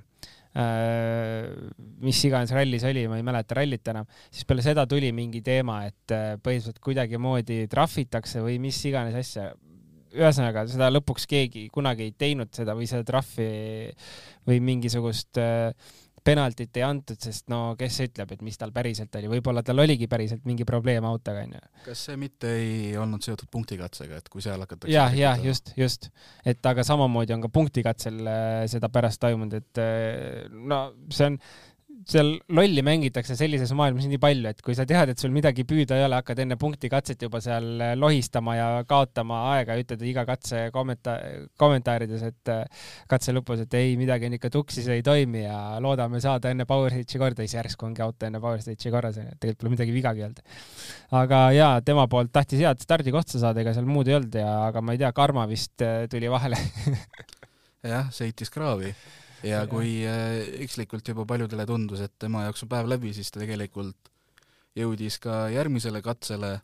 mis 0.57 2.21
iganes 2.25 2.53
rallis 2.55 2.85
oli, 2.89 3.05
ma 3.11 3.19
ei 3.19 3.27
mäleta 3.27 3.59
rallit 3.59 3.89
enam, 3.93 4.09
siis 4.31 4.47
peale 4.49 4.65
seda 4.65 4.87
tuli 4.91 5.11
mingi 5.15 5.43
teema, 5.45 5.83
et 5.89 6.15
äh, 6.15 6.35
põhimõtteliselt 6.41 6.81
kuidagimoodi 6.85 7.67
trahvitakse 7.71 8.43
või 8.45 8.59
mis 8.63 8.81
iganes 8.89 9.19
asja. 9.19 9.53
ühesõnaga, 10.09 10.65
seda 10.67 10.89
lõpuks 10.89 11.29
keegi 11.29 11.69
kunagi 11.69 12.09
ei 12.09 12.13
teinud 12.17 12.49
seda 12.57 12.75
või 12.75 12.87
seda 12.89 13.05
trahvi 13.05 13.49
või 14.49 14.61
mingisugust 14.65 15.39
äh, 15.39 15.75
penaltit 16.25 16.77
ei 16.79 16.85
antud, 16.87 17.19
sest 17.23 17.49
no 17.53 17.75
kes 17.79 18.01
ütleb, 18.07 18.33
et 18.35 18.43
mis 18.45 18.59
tal 18.61 18.73
päriselt 18.75 19.15
oli, 19.21 19.31
võib-olla 19.33 19.63
tal 19.67 19.83
oligi 19.83 20.09
päriselt 20.11 20.45
mingi 20.49 20.67
probleem 20.69 21.07
autoga 21.09 21.45
onju. 21.47 21.63
kas 21.87 22.05
see 22.09 22.19
mitte 22.21 22.53
ei 22.59 22.97
olnud 23.01 23.25
seotud 23.25 23.51
punktikatsega, 23.53 24.21
et 24.23 24.29
kui 24.33 24.45
seal 24.45 24.61
hakatakse 24.65 24.93
jah, 24.95 25.15
jah, 25.17 25.41
just, 25.45 25.73
just, 25.79 26.11
et 26.47 26.65
aga 26.67 26.85
samamoodi 26.87 27.37
on 27.37 27.47
ka 27.47 27.53
punktikatsel 27.53 28.21
äh, 28.27 28.61
seda 28.71 28.91
pärast 28.93 29.23
toimunud, 29.25 29.59
et 29.59 29.83
äh, 29.83 30.47
no 30.51 30.85
see 31.13 31.33
on 31.33 31.41
seal 32.09 32.31
lolli 32.57 32.83
mängitakse 32.85 33.37
sellises 33.37 33.71
maailmas 33.77 34.07
nii 34.09 34.21
palju, 34.23 34.49
et 34.49 34.63
kui 34.65 34.77
sa 34.77 34.87
tead, 34.89 35.13
et 35.13 35.21
sul 35.21 35.33
midagi 35.35 35.67
püüda 35.69 35.99
ei 35.99 36.07
ole, 36.07 36.17
hakkad 36.23 36.41
enne 36.41 36.57
punktikatset 36.61 37.21
juba 37.27 37.41
seal 37.45 37.67
lohistama 38.01 38.55
ja 38.57 38.69
kaotama 38.89 39.43
aega 39.53 39.77
ja 39.77 39.85
ütled 39.85 40.05
iga 40.09 40.25
katse 40.29 40.63
kommenta-, 40.73 41.19
kommentaarides, 41.61 42.25
et 42.31 42.53
äh, 42.55 42.89
katse 43.11 43.35
lõpus, 43.37 43.67
et 43.67 43.77
ei, 43.77 43.93
midagi 44.01 44.31
on 44.31 44.39
ikka 44.39 44.53
tuksis, 44.55 44.89
ei 44.95 45.05
toimi 45.05 45.45
ja 45.45 45.61
loodame 45.85 46.23
saada 46.25 46.55
enne 46.55 46.65
Power 46.69 46.97
Stage'i 46.97 47.21
korda, 47.21 47.45
siis 47.45 47.59
järsku 47.59 47.91
ongi 47.91 48.05
auto 48.07 48.31
enne 48.31 48.41
Power 48.41 48.65
Stage'i 48.65 48.95
korras, 48.95 49.21
onju, 49.21 49.37
et 49.37 49.43
tegelikult 49.45 49.67
pole 49.67 49.75
midagi 49.77 49.97
vigagi 49.99 50.27
olnud. 50.31 50.43
aga 51.21 51.45
jaa, 51.59 51.71
tema 51.85 52.09
poolt 52.09 52.33
tahtis 52.33 52.65
head 52.65 52.81
stardikohta 52.85 53.37
saada, 53.37 53.61
ega 53.61 53.77
seal 53.77 53.89
muud 53.89 54.09
ei 54.09 54.17
olnud 54.17 54.41
ja, 54.41 54.51
aga 54.71 54.81
ma 54.81 54.97
ei 54.97 55.05
tea, 55.05 55.13
karma 55.17 55.45
vist 55.51 55.85
äh, 55.85 56.07
tuli 56.09 56.33
vahele 56.33 56.57
jah, 57.93 58.09
sõitis 58.15 58.49
kraavi 58.55 58.97
ja 59.47 59.65
kui 59.71 60.03
äh, 60.07 60.41
ekslikult 60.65 61.09
juba 61.09 61.27
paljudele 61.29 61.67
tundus, 61.67 62.03
et 62.05 62.15
tema 62.19 62.45
jaoks 62.47 62.65
on 62.65 62.71
päev 62.73 62.89
läbi, 62.91 63.13
siis 63.17 63.31
ta 63.31 63.43
tegelikult 63.43 64.11
jõudis 64.79 65.19
ka 65.23 65.47
järgmisele 65.53 66.03
katsele, 66.03 66.59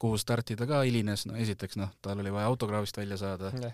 kuhu 0.00 0.18
startida 0.20 0.66
ka 0.68 0.82
hilines, 0.86 1.26
no 1.28 1.36
esiteks 1.40 1.78
noh, 1.80 1.92
tal 2.02 2.20
oli 2.22 2.32
vaja 2.32 2.48
autokraavist 2.50 3.00
välja 3.00 3.18
saada. 3.20 3.52
Ja. 3.62 3.72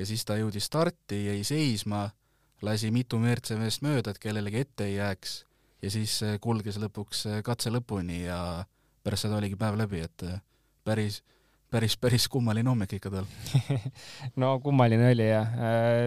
ja 0.00 0.06
siis 0.08 0.24
ta 0.26 0.38
jõudis 0.40 0.68
starti, 0.70 1.24
jäi 1.28 1.44
seisma, 1.46 2.08
lasi 2.64 2.90
mitu 2.94 3.20
WRC-meest 3.20 3.84
mööda, 3.84 4.14
et 4.14 4.22
kellelegi 4.22 4.64
ette 4.64 4.88
ei 4.88 4.96
jääks. 4.98 5.44
Ja 5.84 5.92
siis 5.92 6.16
äh, 6.24 6.38
kulges 6.40 6.80
lõpuks 6.80 7.26
äh, 7.28 7.44
katse 7.44 7.72
lõpuni 7.72 8.24
ja 8.24 8.64
pärast 9.04 9.26
seda 9.26 9.38
oligi 9.38 9.56
päev 9.60 9.76
läbi, 9.78 10.00
et 10.04 10.26
päris 10.84 11.20
päris, 11.74 11.96
päris 11.98 12.28
kummaline 12.30 12.70
hommik 12.70 12.92
ikka 12.96 13.10
tal. 13.10 13.24
No 14.40 14.56
kummaline 14.62 15.10
oli 15.10 15.26
jah, 15.26 15.56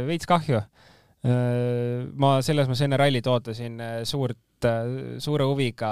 veits 0.08 0.30
kahju 0.30 0.62
ma 1.28 2.38
selles 2.46 2.68
mõttes 2.70 2.84
enne 2.86 2.98
rallit 3.00 3.28
ootasin 3.28 3.82
äh, 3.84 3.96
suurt, 4.08 4.66
äh, 4.68 5.18
suure 5.24 5.48
huviga 5.50 5.90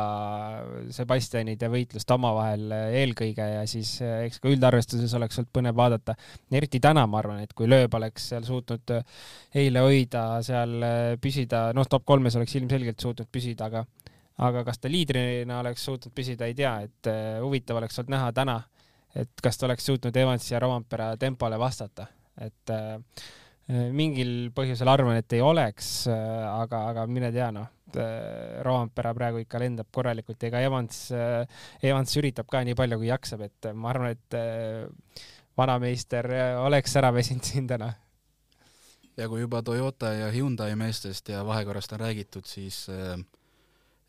Sebastianide 0.94 1.70
võitlust 1.72 2.12
omavahel 2.16 2.72
eelkõige 3.02 3.48
ja 3.56 3.66
siis 3.70 3.98
eks 4.06 4.40
ka 4.44 4.52
üldarvestuses 4.54 5.14
oleks 5.18 5.42
olnud 5.42 5.52
põnev 5.56 5.78
vaadata. 5.78 6.16
eriti 6.52 6.80
täna 6.80 7.06
ma 7.08 7.20
arvan, 7.20 7.44
et 7.44 7.54
kui 7.54 7.68
lööb 7.68 7.94
oleks 8.00 8.30
seal 8.32 8.48
suutnud 8.48 8.96
eile 9.56 9.86
hoida, 9.86 10.26
seal 10.46 10.78
püsida, 11.22 11.68
noh, 11.76 11.88
top 11.90 12.06
kolmes 12.06 12.36
oleks 12.36 12.56
ilmselgelt 12.56 13.00
suutnud 13.00 13.32
püsida, 13.32 13.70
aga 13.72 13.86
aga 14.46 14.66
kas 14.68 14.82
ta 14.84 14.92
liidrina 14.92 15.62
oleks 15.62 15.84
suutnud 15.88 16.14
püsida, 16.16 16.48
ei 16.48 16.56
tea, 16.56 16.76
et 16.84 17.10
huvitav 17.42 17.80
oleks 17.80 18.02
olnud 18.02 18.18
näha 18.18 18.34
täna, 18.36 18.60
et 19.16 19.32
kas 19.42 19.58
ta 19.58 19.70
oleks 19.70 19.88
suutnud 19.88 20.16
Evansi 20.16 20.54
ja 20.54 20.60
Rovampere 20.60 21.16
tempole 21.18 21.60
vastata, 21.60 22.08
et 22.36 22.76
äh, 22.76 23.00
Äh, 23.26 23.45
mingil 23.68 24.52
põhjusel 24.54 24.90
arvan, 24.92 25.18
et 25.18 25.34
ei 25.34 25.42
oleks, 25.42 26.06
äh, 26.12 26.44
aga, 26.52 26.84
aga 26.92 27.06
mine 27.10 27.32
tea, 27.34 27.48
noh, 27.54 27.66
äh, 27.98 28.62
Roampere 28.66 29.14
praegu 29.18 29.42
ikka 29.42 29.62
lendab 29.64 29.90
korralikult, 29.94 30.44
ega 30.46 30.62
Evans, 30.62 31.08
Evans 31.82 32.18
üritab 32.22 32.50
ka 32.52 32.62
nii 32.66 32.78
palju, 32.78 33.00
kui 33.02 33.10
jaksab, 33.10 33.46
et 33.48 33.72
ma 33.74 33.90
arvan, 33.94 34.14
et 34.14 35.24
vanameister 35.58 36.30
oleks 36.62 36.98
ära 37.00 37.14
väsinud 37.16 37.48
siin 37.48 37.68
täna. 37.68 37.94
ja 39.18 39.30
kui 39.32 39.42
juba 39.42 39.64
Toyota 39.64 40.14
ja 40.14 40.32
Hyundai 40.32 40.76
meestest 40.76 41.30
ja 41.30 41.46
vahekorrast 41.48 41.94
on 41.96 42.04
räägitud, 42.04 42.46
siis 42.46 42.86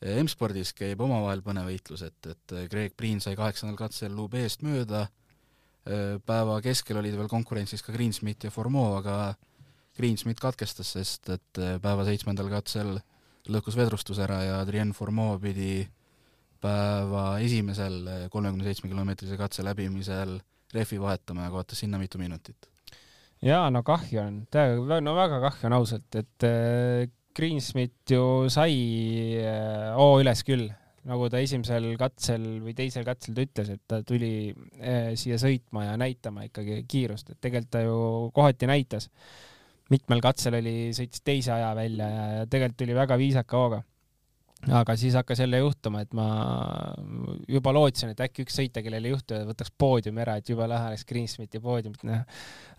M-spordis 0.03 0.75
käib 0.77 1.01
omavahel 1.01 1.40
põnev 1.47 1.71
võitlus, 1.71 2.03
et, 2.03 2.27
et 2.27 2.57
Greg 2.69 2.92
Priin 2.97 3.23
sai 3.25 3.37
kaheksandal 3.38 3.79
katsel 3.79 4.12
Lubest 4.12 4.66
mööda 4.66 5.07
Äh, 5.07 5.25
päeva 6.27 6.61
keskel 6.64 6.99
olid 6.99 7.14
veel 7.14 7.29
konkurentsis 7.31 7.85
ka 7.87 7.92
Greensmit 7.94 8.44
ja 8.46 8.51
Formeau, 8.51 8.96
aga 8.99 9.35
Greensmit 9.96 10.40
katkestas, 10.40 10.92
sest 10.96 11.31
et 11.33 11.61
äh, 11.61 11.77
päeva 11.83 12.05
seitsmendal 12.05 12.51
katsel 12.53 12.99
lõhkus 13.53 13.77
vedrustus 13.79 14.18
ära 14.20 14.42
ja 14.44 14.59
Adrien 14.61 14.92
Formeau 14.96 15.38
pidi 15.40 15.87
päeva 16.61 17.38
esimesel 17.44 18.01
äh, 18.05 18.25
kolmekümne 18.33 18.66
seitsme 18.66 18.90
kilomeetrise 18.92 19.38
katse 19.40 19.64
läbimisel 19.64 20.37
rehvi 20.75 21.01
vahetama 21.01 21.46
ja 21.46 21.55
kaotas 21.55 21.81
sinna 21.81 22.01
mitu 22.03 22.20
minutit. 22.20 22.68
jaa, 23.42 23.70
no 23.70 23.83
kahju 23.87 24.20
on, 24.20 24.42
no 25.05 25.14
väga 25.16 25.40
kahju 25.46 25.70
on 25.70 25.79
ausalt, 25.79 26.18
et 26.18 26.49
Greensmit 27.37 28.11
ju 28.11 28.51
sai 28.53 28.75
hoo 29.96 30.20
üles 30.20 30.42
küll 30.44 30.68
nagu 31.07 31.29
ta 31.31 31.40
esimesel 31.42 31.88
katsel 32.01 32.47
või 32.64 32.75
teisel 32.77 33.07
katsel 33.07 33.37
ta 33.37 33.45
ütles, 33.47 33.73
et 33.77 33.83
ta 33.88 34.01
tuli 34.07 34.31
eh, 34.51 35.12
siia 35.19 35.38
sõitma 35.40 35.87
ja 35.90 35.99
näitama 36.01 36.47
ikkagi 36.49 36.83
kiirust, 36.88 37.31
et 37.33 37.42
tegelikult 37.42 37.75
ta 37.77 37.83
ju 37.85 37.99
kohati 38.35 38.71
näitas. 38.71 39.11
mitmel 39.90 40.21
katsel 40.21 40.59
oli, 40.59 40.90
sõitis 40.97 41.23
teise 41.23 41.53
aja 41.55 41.75
välja 41.79 42.09
ja, 42.11 42.25
ja 42.40 42.47
tegelikult 42.51 42.81
tuli 42.83 42.95
väga 42.95 43.19
viisaka 43.19 43.61
hooga. 43.61 43.83
aga 44.73 44.97
siis 44.97 45.14
hakkas 45.14 45.38
jälle 45.38 45.59
juhtuma, 45.59 46.01
et 46.03 46.14
ma 46.16 46.27
juba 47.49 47.73
lootsin, 47.73 48.11
et 48.11 48.21
äkki 48.21 48.42
üks 48.42 48.57
sõitja, 48.59 48.83
kellel 48.83 49.05
ei 49.05 49.12
juhtu, 49.12 49.38
võtaks 49.47 49.71
poodiumi 49.79 50.25
ära, 50.25 50.38
et 50.40 50.49
jube 50.49 50.66
lahe 50.66 50.90
oleks 50.90 51.05
Greensmiti 51.07 51.61
poodiumit 51.62 52.03
näha. 52.03 52.25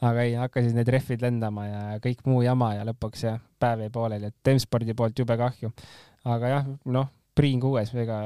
aga 0.01 0.25
ei, 0.27 0.35
hakkasid 0.35 0.75
need 0.75 0.89
rehvid 0.91 1.23
lendama 1.23 1.67
ja 1.67 1.83
kõik 2.03 2.25
muu 2.27 2.41
jama 2.43 2.73
ja 2.75 2.87
lõpuks 2.91 3.23
jah, 3.23 3.39
päev 3.59 3.85
jäi 3.85 3.93
pooleli, 3.93 4.33
et 4.33 4.51
M-spordi 4.55 4.97
poolt 4.97 5.23
jube 5.23 5.37
kahju. 5.39 5.71
aga 6.25 6.57
jah, 6.57 6.73
noh 6.91 7.13
Priin 7.37 7.61
kuues, 7.61 7.93
ega 7.97 8.19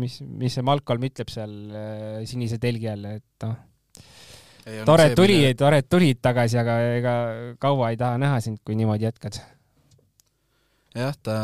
mis, 0.00 0.18
mis 0.22 0.56
see 0.56 0.64
Malcolm 0.66 1.04
ütleb 1.08 1.30
seal 1.32 1.52
äh, 1.72 2.22
sinise 2.28 2.58
telgi 2.62 2.90
all, 2.92 3.06
et 3.16 3.46
noh, 3.46 3.56
tore, 4.88 5.08
et 5.10 5.16
tuli, 5.18 5.38
tore, 5.58 5.80
et 5.82 5.88
tulid 5.90 6.20
tagasi, 6.22 6.58
aga 6.60 6.76
ega 6.98 7.14
kaua 7.62 7.92
ei 7.92 7.98
taha 8.00 8.20
näha 8.22 8.40
sind, 8.44 8.60
kui 8.64 8.76
niimoodi 8.78 9.08
jätkad. 9.08 9.40
jah, 10.96 11.16
ta 11.22 11.36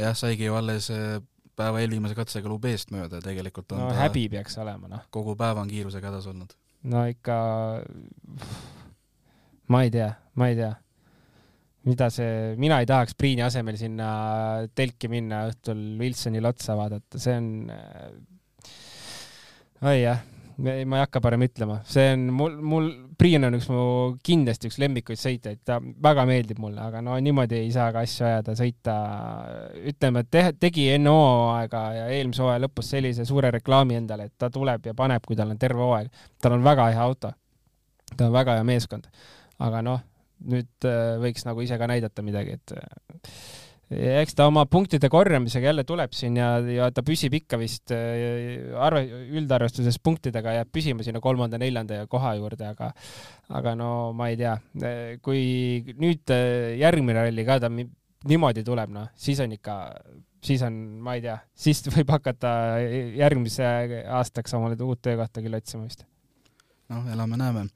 jah, 0.00 0.16
saigi 0.18 0.48
ju 0.48 0.56
alles 0.58 0.90
äh, 0.94 1.18
päeva 1.56 1.82
eelviimase 1.82 2.16
katsega 2.18 2.50
Lubeest 2.50 2.94
mööda, 2.94 3.20
tegelikult 3.24 3.72
on 3.72 3.84
no, 3.84 3.90
ta 3.92 4.04
häbi 4.04 4.26
peaks 4.32 4.58
olema, 4.62 4.90
noh. 4.90 5.04
kogu 5.14 5.36
päeva 5.38 5.62
on 5.62 5.70
kiirusega 5.70 6.10
hädas 6.10 6.26
olnud. 6.32 6.56
no 6.90 7.04
ikka, 7.10 7.36
ma 9.68 9.84
ei 9.86 9.92
tea, 9.94 10.10
ma 10.40 10.50
ei 10.50 10.58
tea 10.58 10.72
mida 11.84 12.10
see, 12.12 12.54
mina 12.60 12.80
ei 12.80 12.88
tahaks 12.88 13.16
Priini 13.18 13.44
asemel 13.44 13.76
sinna 13.80 14.10
telki 14.76 15.10
minna 15.12 15.44
õhtul 15.50 15.82
Wilsonile 16.00 16.48
otsa 16.48 16.76
vaadata, 16.78 17.20
see 17.20 17.34
on 17.36 17.50
äh,, 17.74 18.14
oi 19.84 19.98
jah, 20.00 20.22
ma 20.56 20.76
ei 20.78 21.02
hakka 21.02 21.20
parem 21.24 21.44
ütlema, 21.44 21.80
see 21.88 22.06
on 22.14 22.28
mul, 22.38 22.54
mul, 22.72 22.88
Priin 23.20 23.44
on 23.46 23.58
üks 23.58 23.66
mu 23.72 23.82
kindlasti 24.24 24.70
üks 24.70 24.78
lemmikuid 24.82 25.20
sõitjaid, 25.20 25.60
ta 25.66 25.76
väga 25.82 26.24
meeldib 26.28 26.62
mulle, 26.62 26.80
aga 26.86 27.02
no 27.04 27.18
niimoodi 27.20 27.58
ei 27.60 27.68
saa 27.74 27.90
ka 27.94 28.04
asju 28.06 28.26
ajada, 28.30 28.56
sõita, 28.58 28.96
ütleme, 29.92 30.24
et 30.24 30.32
te, 30.32 30.46
tegi 30.64 30.88
enne 30.94 31.12
hooaega 31.12 31.84
ja 31.98 32.08
eelmise 32.16 32.42
hooaja 32.44 32.64
lõpus 32.64 32.94
sellise 32.94 33.28
suure 33.28 33.52
reklaami 33.54 34.00
endale, 34.00 34.30
et 34.30 34.36
ta 34.40 34.48
tuleb 34.54 34.88
ja 34.88 34.96
paneb, 34.96 35.26
kui 35.26 35.36
tal 35.36 35.52
on 35.52 35.60
terve 35.60 35.84
hooaeg. 35.84 36.10
tal 36.40 36.56
on 36.56 36.64
väga 36.64 36.88
hea 36.94 37.04
auto. 37.04 37.34
ta 38.16 38.26
on 38.26 38.32
väga 38.32 38.56
hea 38.56 38.66
meeskond. 38.72 39.06
aga 39.58 39.84
noh 39.84 40.02
nüüd 40.50 40.88
äh, 40.88 41.14
võiks 41.22 41.46
nagu 41.48 41.62
ise 41.64 41.78
ka 41.80 41.88
näidata 41.90 42.24
midagi, 42.24 42.58
et 42.58 42.74
äh, 42.76 43.30
eks 44.24 44.34
ta 44.36 44.46
oma 44.48 44.64
punktide 44.70 45.10
korjamisega 45.12 45.68
jälle 45.68 45.84
tuleb 45.86 46.14
siin 46.16 46.38
ja, 46.40 46.56
ja 46.72 46.88
ta 46.94 47.04
püsib 47.06 47.36
ikka 47.38 47.58
vist 47.60 47.92
äh, 47.94 48.72
arve, 48.80 49.04
üldarvestuses 49.36 50.00
punktidega 50.02 50.56
jääb 50.58 50.72
püsima 50.74 51.06
sinna 51.06 51.22
kolmanda-neljanda 51.24 52.04
koha 52.10 52.34
juurde, 52.40 52.70
aga 52.72 52.92
aga 53.54 53.74
no 53.78 53.90
ma 54.16 54.30
ei 54.32 54.40
tea, 54.40 54.56
kui 55.24 55.94
nüüd 56.00 56.32
järgmine 56.80 57.20
ralli 57.20 57.44
ka 57.46 57.60
ta 57.62 57.70
niimoodi 57.72 58.64
tuleb, 58.64 58.92
noh, 58.94 59.10
siis 59.20 59.40
on 59.44 59.52
ikka, 59.52 59.78
siis 60.44 60.64
on, 60.64 60.76
ma 61.04 61.18
ei 61.18 61.24
tea, 61.24 61.36
siis 61.66 61.84
võib 61.92 62.12
hakata 62.16 62.54
järgmise 63.20 63.68
aastaks 64.20 64.56
omale 64.56 64.80
uut 64.80 65.02
töökohta 65.04 65.44
küll 65.44 65.60
otsima 65.60 65.84
vist. 65.84 66.06
noh, 66.88 67.04
elame-näeme 67.12 67.68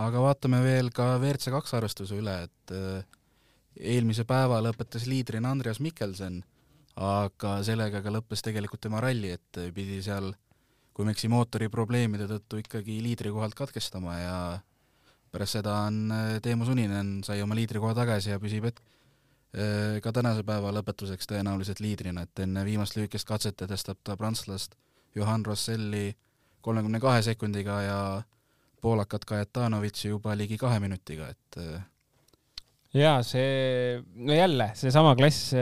aga 0.00 0.22
vaatame 0.24 0.62
veel 0.64 0.90
ka 0.94 1.16
WRC 1.18 1.52
kaks 1.52 1.74
arvestuse 1.76 2.16
üle, 2.16 2.36
et 2.46 2.72
äh, 2.76 3.04
eelmise 3.92 4.24
päeva 4.28 4.60
lõpetas 4.64 5.06
liidrina 5.08 5.52
Andreas 5.52 5.80
Mikkelsen, 5.84 6.42
aga 6.96 7.58
sellega 7.64 8.02
ka 8.04 8.12
lõppes 8.12 8.44
tegelikult 8.44 8.82
tema 8.84 9.00
ralli, 9.00 9.32
et 9.36 9.60
pidi 9.74 10.00
seal, 10.04 10.32
kui 10.92 11.04
ma 11.04 11.12
ei 11.12 11.16
eksi, 11.16 11.30
mootori 11.32 11.70
probleemide 11.72 12.28
tõttu 12.28 12.60
ikkagi 12.60 12.98
liidrikohalt 13.04 13.56
katkestama 13.56 14.16
ja 14.20 14.36
pärast 15.32 15.58
seda 15.58 15.76
on 15.88 16.02
äh, 16.12 16.40
Teemu 16.44 16.68
Suninen 16.68 17.20
sai 17.24 17.40
oma 17.44 17.56
liidrikoha 17.56 17.94
tagasi 17.96 18.34
ja 18.34 18.40
püsib 18.40 18.68
hetk 18.68 18.82
äh, 18.82 20.00
ka 20.04 20.12
tänase 20.12 20.44
päeva 20.44 20.72
lõpetuseks 20.76 21.28
tõenäoliselt 21.30 21.80
liidrina, 21.84 22.26
et 22.26 22.44
enne 22.44 22.64
viimast 22.68 22.96
lühikest 22.96 23.28
katset 23.28 23.64
edestab 23.64 24.00
ta 24.04 24.16
prantslast 24.20 24.76
Johan 25.16 25.44
Rosselli 25.44 26.12
kolmekümne 26.64 27.00
kahe 27.00 27.22
sekundiga 27.24 27.80
ja 27.84 27.98
poolakat 28.82 29.24
Kajetanovitši 29.28 30.10
juba 30.12 30.36
ligi 30.38 30.58
kahe 30.60 30.80
minutiga, 30.82 31.30
et 31.32 31.60
äh, 31.62 31.84
ja 32.98 33.14
see, 33.26 34.00
no 34.26 34.36
jälle 34.36 34.72
seesama 34.78 35.14
klass, 35.18 35.52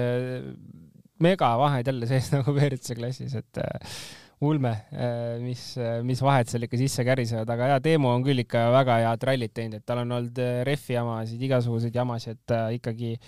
megavahed 1.20 1.92
jälle 1.92 2.08
sees 2.10 2.30
nagu 2.34 2.54
WRC 2.56 2.96
klassis, 2.98 3.36
et 3.38 3.62
äh, 3.62 3.96
ulme, 4.40 4.72
äh, 4.96 5.34
mis, 5.44 5.64
mis 6.08 6.22
vahed 6.24 6.48
seal 6.50 6.64
ikka 6.64 6.80
sisse 6.80 7.04
kärisevad, 7.06 7.50
aga 7.54 7.74
jaa, 7.74 7.82
Teemu 7.84 8.12
on 8.12 8.24
küll 8.26 8.44
ikka 8.44 8.68
väga 8.74 9.00
head 9.04 9.26
rallit 9.28 9.56
teinud, 9.56 9.80
et 9.80 9.88
tal 9.88 10.04
on 10.04 10.16
olnud 10.18 10.44
rehvi 10.66 10.96
jamasid, 10.96 11.42
igasuguseid 11.50 12.00
jamasid, 12.00 12.40
et 12.40 12.56
ikkagi 12.80 13.18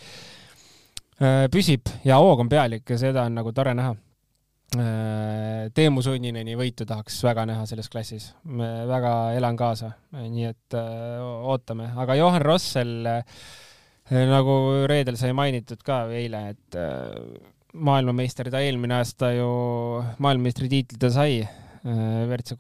püsib 1.53 1.87
ja 2.03 2.17
hoog 2.19 2.41
on 2.43 2.49
pealik 2.51 2.89
ja 2.91 2.97
seda 2.99 3.29
on 3.29 3.37
nagu 3.39 3.53
tore 3.55 3.77
näha. 3.79 3.93
Äh, 3.95 4.02
Teemu 4.73 6.01
Sunnineni 6.01 6.55
võitu 6.57 6.87
tahaks 6.89 7.19
väga 7.27 7.45
näha 7.49 7.65
selles 7.69 7.91
klassis. 7.93 8.31
väga 8.89 9.33
elan 9.37 9.57
kaasa, 9.57 9.93
nii 10.17 10.47
et 10.49 10.77
ootame, 10.77 11.91
aga 12.01 12.17
Johan 12.17 12.41
Rossel, 12.41 13.11
nagu 14.09 14.55
reedel 14.89 15.19
sai 15.21 15.35
mainitud 15.37 15.83
ka 15.85 16.07
eile, 16.17 16.55
et 16.55 16.79
maailmameister 17.73 18.49
ta 18.53 18.65
eelmine 18.65 18.97
aasta 19.01 19.33
ju 19.37 19.51
maailmameistritiitli 20.25 21.01
ta 21.01 21.13
sai 21.13 21.43
WRC 21.85 22.57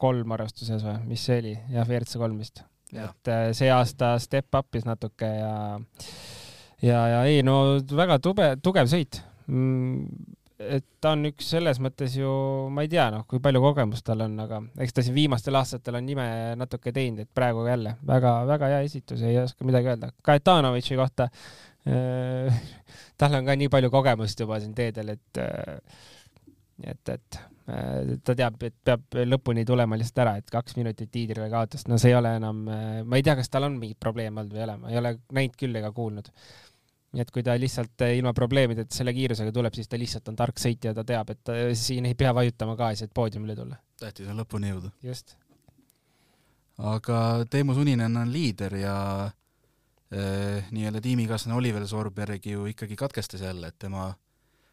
kolm 0.00 0.34
arvestuses 0.34 0.82
või, 0.82 0.98
mis 1.14 1.24
see 1.28 1.40
oli? 1.44 1.56
jah, 1.70 1.86
WRC 1.86 2.18
kolm 2.18 2.42
vist. 2.42 2.64
et 2.92 3.34
see 3.54 3.70
aasta 3.70 4.16
step 4.22 4.54
up'is 4.58 4.86
natuke 4.88 5.30
ja 5.30 5.56
ja, 6.82 7.00
ja 7.14 7.24
ei 7.30 7.42
no 7.46 7.78
väga 7.86 8.18
tube, 8.18 8.54
tugev 8.62 8.90
sõit 8.90 9.22
mm 9.46 10.38
et 10.76 10.86
ta 11.02 11.12
on 11.16 11.26
üks 11.28 11.50
selles 11.54 11.80
mõttes 11.82 12.14
ju, 12.18 12.30
ma 12.72 12.84
ei 12.84 12.90
tea, 12.92 13.08
noh, 13.14 13.24
kui 13.28 13.42
palju 13.42 13.62
kogemust 13.64 14.06
tal 14.06 14.24
on, 14.26 14.38
aga 14.44 14.60
eks 14.84 14.96
ta 14.96 15.04
siin 15.04 15.16
viimastel 15.16 15.58
aastatel 15.58 15.98
on 15.98 16.06
nime 16.06 16.26
natuke 16.60 16.94
teinud, 16.94 17.24
et 17.24 17.30
praegu 17.34 17.66
jälle 17.68 17.96
väga-väga 18.08 18.72
hea 18.74 18.80
esitus, 18.86 19.22
ei 19.26 19.38
oska 19.42 19.66
midagi 19.68 19.92
öelda. 19.92 20.12
Kajetanovitši 20.24 20.98
kohta 21.00 21.28
äh,, 21.88 22.64
tal 23.20 23.38
on 23.38 23.48
ka 23.48 23.56
nii 23.58 23.70
palju 23.72 23.92
kogemust 23.92 24.44
juba 24.44 24.60
siin 24.62 24.74
teedel, 24.78 25.14
et 25.16 25.42
äh, 25.42 25.78
et, 26.82 27.08
et 27.08 27.38
äh, 27.70 28.16
ta 28.24 28.34
teab, 28.38 28.58
et 28.66 28.74
peab 28.84 29.22
lõpuni 29.28 29.64
tulema 29.68 29.98
lihtsalt 29.98 30.24
ära, 30.24 30.34
et 30.40 30.50
kaks 30.50 30.76
minutit 30.78 31.10
tiidrile 31.12 31.48
kaotust, 31.52 31.90
no 31.90 31.98
see 32.00 32.12
ei 32.12 32.18
ole 32.18 32.34
enam, 32.38 32.64
äh, 32.72 33.00
ma 33.06 33.18
ei 33.18 33.26
tea, 33.26 33.36
kas 33.38 33.52
tal 33.52 33.68
on 33.68 33.78
mingit 33.78 34.00
probleemi 34.02 34.42
olnud 34.42 34.56
või 34.56 34.62
ei 34.62 34.68
ole, 34.68 34.76
ma 34.82 34.92
ei 34.92 35.00
ole 35.02 35.16
näinud 35.38 35.58
küll 35.60 35.82
ega 35.82 35.92
kuulnud 35.94 36.32
nii 37.12 37.24
et 37.24 37.30
kui 37.32 37.44
ta 37.44 37.54
lihtsalt 37.60 38.04
eh, 38.06 38.16
ilma 38.18 38.32
probleemideta 38.36 38.96
selle 38.96 39.12
kiirusega 39.16 39.52
tuleb, 39.52 39.74
siis 39.76 39.90
ta 39.90 40.00
lihtsalt 40.00 40.30
on 40.32 40.38
tark 40.38 40.60
sõitja, 40.60 40.94
ta 40.96 41.04
teab, 41.04 41.32
et 41.34 41.42
ta, 41.44 41.56
siin 41.76 42.08
ei 42.08 42.16
pea 42.18 42.32
vajutama 42.36 42.76
gaasi, 42.78 43.06
et 43.06 43.14
poodiumile 43.14 43.56
tulla. 43.58 43.76
tähtis 44.00 44.30
on 44.32 44.40
lõpuni 44.40 44.72
jõuda. 44.72 44.92
just. 45.04 45.36
aga 46.78 47.18
Teemu 47.50 47.76
Suninen 47.76 48.16
on 48.16 48.32
liider 48.32 48.78
ja 48.80 48.96
eh, 49.28 50.72
nii-öelda 50.72 51.04
tiimikaaslane 51.04 51.58
Oliver 51.58 51.86
Sorberg 51.86 52.46
ju 52.46 52.66
ikkagi 52.72 52.96
katkestas 52.96 53.44
jälle, 53.44 53.68
et 53.68 53.78
tema, 53.78 54.08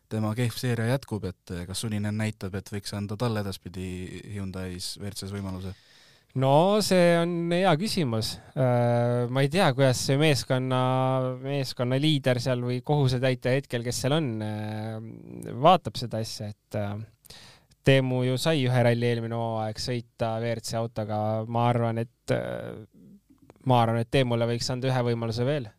tema 0.09 0.31
kehv 0.35 0.55
seeria 0.55 0.93
jätkub, 0.93 1.27
et 1.27 1.55
eh, 1.55 1.67
kas 1.67 1.83
Suninen 1.83 2.17
näitab, 2.23 2.55
et 2.55 2.71
võiks 2.71 2.95
anda 2.95 3.19
talle 3.19 3.43
edaspidi 3.43 3.89
Hyundai's 4.31 4.95
WRC-s 5.01 5.35
võimaluse? 5.35 5.75
No 6.39 6.79
see 6.85 7.13
on 7.19 7.51
hea 7.53 7.71
küsimus. 7.79 8.33
Äh, 8.55 9.27
ma 9.31 9.43
ei 9.43 9.51
tea, 9.51 9.69
kuidas 9.75 10.01
see 10.07 10.17
meeskonna, 10.19 10.81
meeskonna 11.43 11.99
liider 12.01 12.41
seal 12.43 12.63
või 12.65 12.81
kohusetäitja 12.85 13.55
hetkel, 13.57 13.85
kes 13.85 14.03
seal 14.03 14.17
on, 14.17 14.29
äh, 14.45 14.97
vaatab 15.63 15.99
seda 15.99 16.23
asja, 16.23 16.51
et 16.53 16.79
äh, 16.79 16.99
Teemu 17.89 18.19
ju 18.25 18.35
sai 18.37 18.59
ühe 18.67 18.81
ralli 18.85 19.07
eelmine 19.07 19.37
hooaeg 19.39 19.79
sõita 19.81 20.35
WRC 20.43 20.75
autoga, 20.77 21.19
ma 21.49 21.63
arvan, 21.71 22.01
et 22.03 22.33
ma 23.65 23.79
arvan, 23.81 24.03
et 24.03 24.11
Teemule 24.11 24.45
võiks 24.51 24.67
anda 24.69 24.91
ühe 24.91 25.03
võimaluse 25.07 25.47
veel 25.47 25.69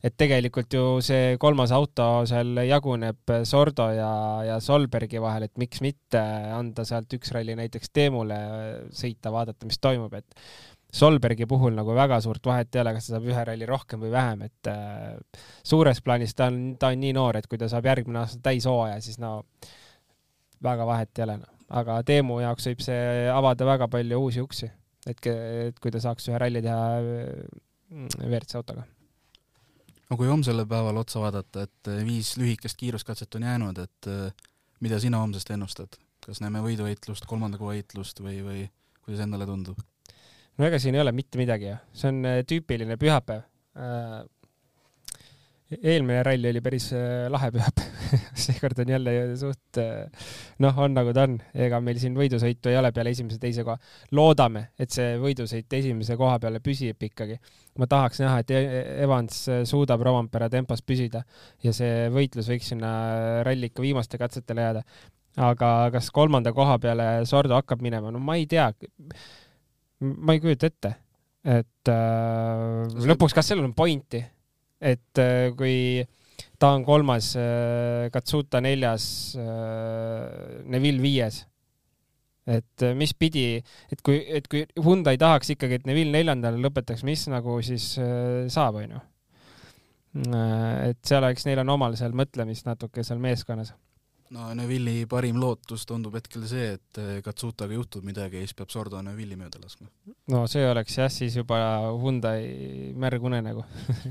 et 0.00 0.16
tegelikult 0.16 0.72
ju 0.72 0.82
see 1.04 1.36
kolmas 1.40 1.72
auto 1.76 2.24
seal 2.28 2.62
jaguneb 2.64 3.32
Sordo 3.48 3.90
ja, 3.92 4.10
ja 4.46 4.58
Solbergi 4.64 5.20
vahel, 5.20 5.44
et 5.48 5.60
miks 5.60 5.82
mitte 5.84 6.20
anda 6.56 6.86
sealt 6.88 7.12
üks 7.16 7.32
ralli 7.36 7.56
näiteks 7.58 7.92
Teemule 7.92 8.38
sõita, 8.96 9.32
vaadata, 9.34 9.68
mis 9.68 9.80
toimub, 9.82 10.14
et 10.16 10.46
Solbergi 10.90 11.46
puhul 11.46 11.76
nagu 11.76 11.94
väga 11.94 12.18
suurt 12.24 12.46
vahet 12.48 12.74
ei 12.74 12.82
ole, 12.82 12.94
kas 12.96 13.06
ta 13.06 13.14
saab 13.14 13.28
ühe 13.28 13.42
ralli 13.46 13.68
rohkem 13.68 14.00
või 14.02 14.10
vähem, 14.14 14.46
et 14.48 14.70
äh, 14.72 15.42
suures 15.62 16.00
plaanis 16.02 16.34
ta 16.34 16.48
on, 16.50 16.60
ta 16.80 16.90
on 16.90 17.02
nii 17.04 17.12
noor, 17.14 17.38
et 17.38 17.46
kui 17.50 17.60
ta 17.60 17.68
saab 17.70 17.86
järgmine 17.86 18.24
aasta 18.24 18.40
täishooaja, 18.48 18.98
siis 19.04 19.20
no 19.22 19.36
väga 20.64 20.86
vahet 20.88 21.12
ei 21.18 21.26
ole 21.28 21.36
no.. 21.42 21.52
aga 21.82 22.00
Teemu 22.08 22.40
jaoks 22.42 22.70
võib 22.72 22.86
see 22.88 23.28
avada 23.30 23.68
väga 23.68 23.90
palju 23.92 24.22
uusi 24.24 24.42
uksi, 24.42 24.70
et, 25.06 25.28
et 25.28 25.78
kui 25.78 25.92
ta 25.92 26.02
saaks 26.02 26.32
ühe 26.32 26.40
ralli 26.40 26.64
teha 26.64 26.88
WRC 28.24 28.58
autoga 28.58 28.88
no 30.10 30.18
kui 30.18 30.28
homsele 30.30 30.66
päevale 30.68 31.02
otsa 31.04 31.22
vaadata, 31.22 31.66
et 31.68 31.90
eh, 31.92 32.02
viis 32.06 32.34
lühikest 32.40 32.78
kiiruskatset 32.80 33.38
on 33.38 33.46
jäänud, 33.46 33.78
et 33.84 34.10
eh, 34.10 34.48
mida 34.84 34.98
sina 35.02 35.22
homsest 35.22 35.52
ennustad, 35.54 35.96
kas 36.24 36.42
näeme 36.44 36.62
võiduvõitlust, 36.64 37.28
kolmanda 37.30 37.60
koha 37.60 37.76
võitlust 37.76 38.22
või, 38.24 38.40
või 38.46 38.66
kuidas 39.04 39.24
endale 39.26 39.48
tundub? 39.48 39.80
no 40.58 40.66
ega 40.66 40.80
siin 40.82 40.98
ei 40.98 41.04
ole 41.04 41.14
mitte 41.16 41.40
midagi 41.40 41.70
ju, 41.70 41.78
see 41.96 42.12
on 42.12 42.20
eh, 42.28 42.42
tüüpiline 42.48 42.98
pühapäev 43.00 43.46
eelmine 45.70 46.22
ralli 46.26 46.50
oli 46.50 46.60
päris 46.64 46.88
äh, 46.96 47.28
lahe 47.30 47.50
pühapäev 47.54 48.14
seekord 48.44 48.78
on 48.82 48.88
jälle 48.90 49.12
suht 49.38 49.78
äh, 49.78 50.24
noh, 50.64 50.78
on 50.82 50.96
nagu 50.96 51.12
ta 51.14 51.26
on, 51.28 51.36
ega 51.54 51.78
meil 51.84 52.00
siin 52.02 52.16
võidusõitu 52.18 52.72
ei 52.72 52.78
ole 52.80 52.90
peale 52.94 53.12
esimese-teise 53.14 53.62
koha. 53.66 53.76
loodame, 54.16 54.66
et 54.80 54.90
see 54.90 55.14
võidusõit 55.22 55.78
esimese 55.78 56.16
koha 56.18 56.40
peale 56.42 56.62
püsib 56.64 57.06
ikkagi. 57.06 57.38
ma 57.78 57.86
tahaks 57.90 58.22
näha, 58.24 58.40
et 58.42 58.50
e-, 58.50 58.82
Evans 59.04 59.44
äh, 59.48 59.62
suudab 59.68 60.02
Rovampere 60.06 60.50
tempos 60.50 60.82
püsida 60.82 61.22
ja 61.62 61.74
see 61.76 62.08
võitlus 62.10 62.50
võiks 62.50 62.72
sinna 62.74 62.90
ralli 63.46 63.70
ikka 63.70 63.86
viimaste 63.86 64.18
katsetele 64.18 64.66
jääda. 64.66 64.84
aga 65.50 65.70
kas 65.94 66.10
kolmanda 66.10 66.52
koha 66.56 66.80
peale 66.82 67.08
Sordo 67.30 67.54
hakkab 67.54 67.82
minema, 67.86 68.10
no 68.10 68.18
ma 68.18 68.40
ei 68.40 68.50
tea. 68.50 68.72
ma 70.00 70.34
ei 70.34 70.42
kujuta 70.42 70.66
ette, 70.66 70.94
et 71.46 71.94
äh, 71.94 73.06
lõpuks, 73.06 73.38
kas 73.38 73.54
sellel 73.54 73.70
on 73.70 73.78
pointi 73.78 74.24
et 74.80 75.20
äh, 75.20 75.50
kui 75.56 76.02
ta 76.60 76.72
on 76.76 76.84
kolmas, 76.84 77.34
äh, 77.38 78.08
Katsuta 78.12 78.62
neljas, 78.64 79.04
äh, 79.38 80.64
Neville 80.70 81.02
viies. 81.02 81.44
et 82.50 82.82
mis 82.96 83.12
pidi, 83.14 83.60
et 83.92 84.00
kui, 84.02 84.16
et 84.26 84.46
kui 84.50 84.64
Hyundai 84.80 85.18
tahaks 85.20 85.52
ikkagi, 85.52 85.76
et 85.78 85.84
Neville 85.86 86.10
neljandal 86.10 86.56
lõpetaks, 86.58 87.04
mis 87.06 87.26
nagu 87.30 87.60
siis 87.62 87.92
saab, 88.50 88.80
onju. 88.80 89.02
et 90.88 90.98
seal 91.06 91.22
oleks, 91.22 91.44
neil 91.46 91.60
on 91.62 91.70
omal 91.76 91.94
seal 92.00 92.16
mõtlemist 92.16 92.66
natuke 92.66 93.04
seal 93.06 93.20
meeskonnas 93.22 93.70
no 94.34 94.46
Neville'i 94.54 95.06
parim 95.10 95.40
lootus 95.42 95.84
tundub 95.88 96.14
hetkel 96.18 96.44
see, 96.50 96.76
et 96.76 97.00
Katsutaga 97.24 97.74
juhtub 97.74 98.06
midagi 98.06 98.38
ja 98.38 98.46
siis 98.46 98.56
peab 98.58 98.70
Sordo 98.72 99.00
Neville'i 99.02 99.38
mööda 99.38 99.60
laskma. 99.62 99.88
no 100.30 100.44
see 100.50 100.64
oleks 100.68 100.98
jah, 101.00 101.10
siis 101.12 101.36
juba 101.40 101.58
Hyundai 101.90 102.92
märg 103.00 103.26
unenägu 103.30 103.64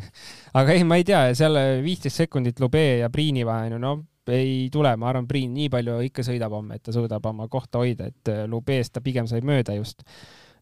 aga 0.59 0.75
ei, 0.75 0.85
ma 0.87 0.99
ei 0.99 1.07
tea, 1.07 1.23
seal 1.39 1.59
viisteist 1.85 2.25
sekundit 2.25 2.59
Lube 2.59 2.85
ja 2.99 3.09
Priini 3.13 3.45
vahe 3.47 3.71
no 3.77 3.95
ei 4.29 4.69
tule, 4.71 4.91
ma 4.99 5.09
arvan, 5.09 5.27
Priin 5.29 5.53
nii 5.55 5.71
palju 5.73 5.99
ikka 6.05 6.21
sõidab 6.27 6.53
homme, 6.53 6.77
et 6.77 6.83
ta 6.85 6.93
suudab 6.93 7.25
oma 7.25 7.47
kohta 7.49 7.81
hoida, 7.81 8.11
et 8.11 8.31
Lubest 8.51 8.93
ta 8.93 9.01
pigem 9.01 9.25
sai 9.25 9.41
mööda 9.41 9.73
just. 9.73 10.03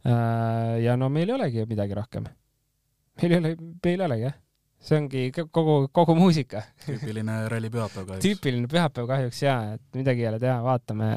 Äh, 0.08 0.78
ja 0.86 0.96
no 0.96 1.10
meil 1.12 1.28
ei 1.28 1.36
olegi 1.36 1.66
midagi 1.68 1.98
rohkem. 1.98 2.30
meil 3.22 3.34
ei 3.34 3.40
ole, 3.42 3.56
meil 3.58 4.00
ei 4.00 4.06
olegi 4.06 4.28
jah 4.30 4.38
see 4.84 4.98
ongi 5.00 5.24
kogu, 5.34 5.88
kogu 5.94 6.16
muusika. 6.18 6.62
tüüpiline 6.86 7.40
ralli 7.52 7.72
pühapäev 7.74 8.06
kahjuks. 8.06 8.26
tüüpiline 8.26 8.70
pühapäev 8.72 9.10
kahjuks 9.10 9.42
ja, 9.44 9.58
et 9.78 9.98
midagi 9.98 10.24
ei 10.24 10.30
ole 10.30 10.40
teha, 10.42 10.58
vaatame, 10.64 11.10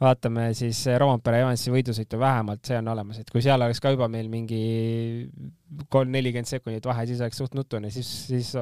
vaatame 0.00 0.48
siis 0.58 0.82
Rompere 1.00 1.40
Evansi 1.44 1.72
võidusõitu 1.72 2.20
vähemalt, 2.20 2.64
see 2.68 2.78
on 2.78 2.90
olemas, 2.92 3.20
et 3.22 3.32
kui 3.32 3.44
seal 3.44 3.62
oleks 3.64 3.80
ka 3.82 3.94
juba 3.94 4.10
meil 4.12 4.28
mingi 4.32 4.62
kolm, 5.92 6.12
nelikümmend 6.14 6.50
sekundit 6.50 6.86
vahe, 6.86 7.06
siis 7.08 7.22
oleks 7.24 7.40
suht 7.42 7.56
nutune, 7.58 7.90
siis, 7.94 8.10
siis 8.30 8.52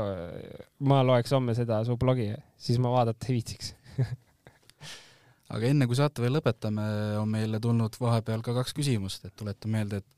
ma 0.87 1.03
loeks 1.07 1.35
homme 1.35 1.57
seda 1.59 1.83
su 1.87 1.99
blogi, 2.01 2.31
siis 2.57 2.79
ma 2.83 2.95
vaadata 2.95 3.29
ei 3.29 3.41
viitsiks 3.41 3.75
aga 5.55 5.69
enne 5.69 5.89
kui 5.91 5.99
saate 5.99 6.23
veel 6.23 6.39
lõpetame, 6.39 6.87
on 7.21 7.29
meile 7.31 7.61
tulnud 7.63 7.99
vahepeal 8.01 8.47
ka 8.47 8.55
kaks 8.63 8.75
küsimust, 8.79 9.27
et 9.27 9.35
tuletan 9.37 9.75
meelde, 9.75 10.01
et 10.01 10.11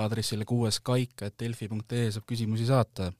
aadressile 0.00 0.46
kuueskaik.delfi.ee 0.48 2.06
saab 2.14 2.28
küsimusi 2.28 2.68
saata 2.68 3.10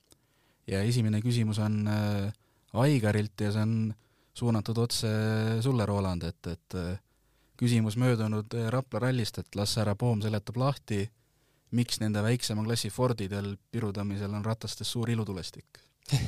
ja 0.71 0.83
esimene 0.87 1.21
küsimus 1.25 1.59
on 1.63 1.83
äh, 1.91 2.33
Aigarilt 2.81 3.43
ja 3.43 3.51
see 3.55 3.63
on 3.65 3.95
suunatud 4.37 4.79
otse 4.79 5.09
sulle, 5.65 5.87
Roland, 5.87 6.25
et, 6.29 6.47
et 6.47 6.77
äh, 6.79 7.01
küsimus 7.61 7.99
möödunud 8.01 8.55
äh, 8.55 8.69
Rapla 8.73 9.03
rallist, 9.07 9.41
et 9.43 9.59
las 9.59 9.77
härra 9.81 9.97
Poom 9.99 10.23
seletab 10.23 10.61
lahti, 10.61 11.03
miks 11.77 12.01
nende 12.03 12.23
väiksema 12.23 12.65
klassi 12.67 12.91
Fordidel 12.91 13.57
pirudamisel 13.71 14.33
on 14.35 14.47
ratastes 14.47 14.91
suur 14.91 15.11
ilutulestik. 15.11 15.83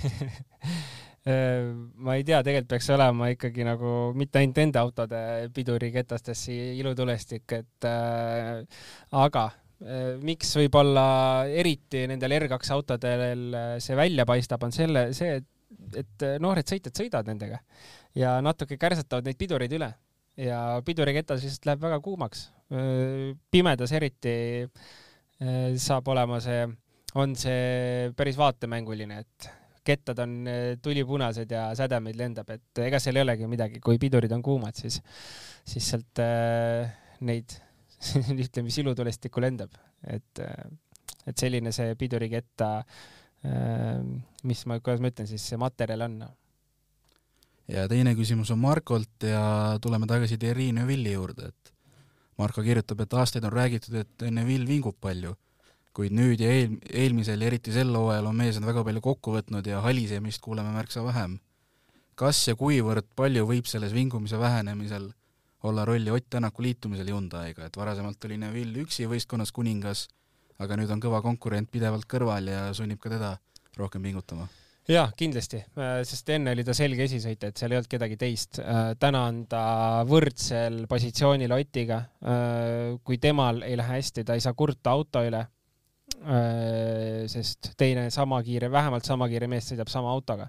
Ma 1.22 2.16
ei 2.18 2.24
tea, 2.26 2.40
tegelikult 2.42 2.72
peaks 2.72 2.88
olema 2.90 3.28
ikkagi 3.30 3.62
nagu 3.62 4.10
mitte 4.18 4.40
ainult 4.40 4.56
enda 4.58 4.80
autode 4.82 5.18
piduriketastes 5.54 6.48
ilutulestik, 6.50 7.46
et 7.54 7.86
äh, 7.86 8.64
aga 9.14 9.44
miks 10.22 10.52
võib-olla 10.60 11.04
eriti 11.50 12.04
nendel 12.10 12.36
R2 12.38 12.74
autodel 12.76 13.44
äh, 13.56 13.74
see 13.82 13.96
välja 13.98 14.26
paistab, 14.28 14.62
on 14.66 14.74
selle, 14.74 15.08
see, 15.16 15.40
et, 15.40 15.48
et 16.04 16.26
äh, 16.26 16.36
noored 16.42 16.68
sõitjad 16.68 17.02
sõidavad 17.02 17.30
nendega 17.32 17.58
ja 18.18 18.36
natuke 18.44 18.78
kärsatavad 18.80 19.26
neid 19.26 19.40
pidureid 19.40 19.74
üle 19.74 19.90
ja 20.38 20.60
piduriketas 20.86 21.42
lihtsalt 21.44 21.68
läheb 21.68 21.82
väga 21.84 21.98
kuumaks. 22.00 22.46
pimedas 23.52 23.92
eriti 23.92 24.32
saab 25.76 26.06
olema 26.08 26.38
see, 26.40 26.62
on 27.20 27.34
see 27.36 28.06
päris 28.16 28.38
vaatemänguline, 28.40 29.18
et 29.20 29.48
kettad 29.84 30.22
on 30.24 30.48
tulipunased 30.80 31.52
ja 31.52 31.66
sädemeid 31.76 32.16
lendab, 32.16 32.48
et 32.54 32.80
ega 32.86 33.00
seal 33.02 33.20
ei 33.20 33.26
olegi 33.26 33.50
midagi, 33.50 33.82
kui 33.84 34.00
pidurid 34.00 34.32
on 34.32 34.44
kuumad, 34.46 34.78
siis, 34.78 35.02
siis 35.68 35.90
sealt 35.92 36.24
neid 37.28 37.58
ütleme, 38.44 38.70
silutulestikku 38.72 39.42
lendab, 39.42 39.74
et, 40.06 40.42
et 41.26 41.38
selline 41.38 41.72
see 41.74 41.96
piduriketta, 41.98 42.70
mis 44.46 44.62
ma, 44.70 44.78
kuidas 44.78 45.02
ma 45.02 45.10
ütlen 45.10 45.28
siis, 45.30 45.44
see 45.50 45.58
materjal 45.58 46.06
on. 46.06 46.16
ja 47.70 47.86
teine 47.90 48.14
küsimus 48.18 48.50
on 48.54 48.60
Markolt 48.62 49.26
ja 49.26 49.44
tuleme 49.82 50.06
tagasi 50.10 50.38
Thierry 50.38 50.70
Neuville'i 50.74 51.14
juurde, 51.16 51.50
et 51.50 51.72
Marko 52.40 52.64
kirjutab, 52.64 53.02
et 53.04 53.14
aastaid 53.14 53.44
on 53.44 53.52
räägitud, 53.52 53.96
et 54.00 54.26
Neuville 54.30 54.66
vingub 54.66 54.96
palju, 55.00 55.34
kuid 55.94 56.14
nüüd 56.16 56.40
ja 56.40 56.50
eel-, 56.50 56.78
eelmisel 56.88 57.42
ja 57.42 57.50
eriti 57.50 57.74
sel 57.74 57.92
hooajal 57.94 58.30
on 58.30 58.38
mees 58.38 58.58
end 58.58 58.66
väga 58.66 58.84
palju 58.86 59.02
kokku 59.04 59.34
võtnud 59.36 59.66
ja 59.68 59.82
halisemist 59.84 60.40
kuuleme 60.44 60.72
märksa 60.74 61.04
vähem. 61.04 61.38
kas 62.16 62.40
ja 62.48 62.54
kuivõrd 62.56 63.06
palju 63.16 63.44
võib 63.48 63.68
selles 63.68 63.92
vingumise 63.92 64.38
vähenemisel 64.38 65.10
olla 65.62 65.84
rolli 65.84 66.10
Ott 66.10 66.30
Tänaku 66.30 66.62
liitumisel 66.62 67.12
Hyundai'ga, 67.12 67.66
et 67.66 67.76
varasemalt 67.76 68.24
oli 68.24 68.38
Neville 68.38 68.82
üksi 68.86 69.06
võistkonnas 69.10 69.52
kuningas, 69.54 70.08
aga 70.58 70.76
nüüd 70.78 70.90
on 70.90 71.02
kõva 71.02 71.22
konkurent 71.22 71.70
pidevalt 71.70 72.08
kõrval 72.10 72.50
ja 72.50 72.66
sunnib 72.74 73.00
ka 73.02 73.12
teda 73.12 73.36
rohkem 73.78 74.02
pingutama 74.02 74.48
jaa, 74.90 75.06
kindlasti, 75.16 75.60
äh, 75.78 76.00
sest 76.06 76.28
enne 76.34 76.54
oli 76.56 76.64
ta 76.66 76.74
selge 76.74 77.06
esisõitja, 77.06 77.50
et 77.50 77.60
seal 77.60 77.72
ei 77.72 77.78
olnud 77.78 77.90
kedagi 77.90 78.18
teist. 78.18 78.58
Äh, 78.58 78.92
täna 79.00 79.24
on 79.30 79.42
ta 79.50 79.62
võrdsel 80.08 80.86
positsioonil 80.90 81.54
Otiga. 81.54 82.02
Äh, 82.22 82.98
kui 83.04 83.18
temal 83.22 83.62
ei 83.66 83.76
lähe 83.78 83.98
hästi, 84.00 84.24
ta 84.26 84.36
ei 84.38 84.44
saa 84.44 84.56
kurta 84.58 84.94
auto 84.94 85.24
üle. 85.26 85.46
sest 87.32 87.70
teine 87.78 88.10
sama 88.12 88.36
kiire, 88.44 88.68
vähemalt 88.70 89.06
sama 89.06 89.26
kiire 89.30 89.46
mees 89.48 89.64
sõidab 89.70 89.88
sama 89.88 90.10
autoga. 90.12 90.48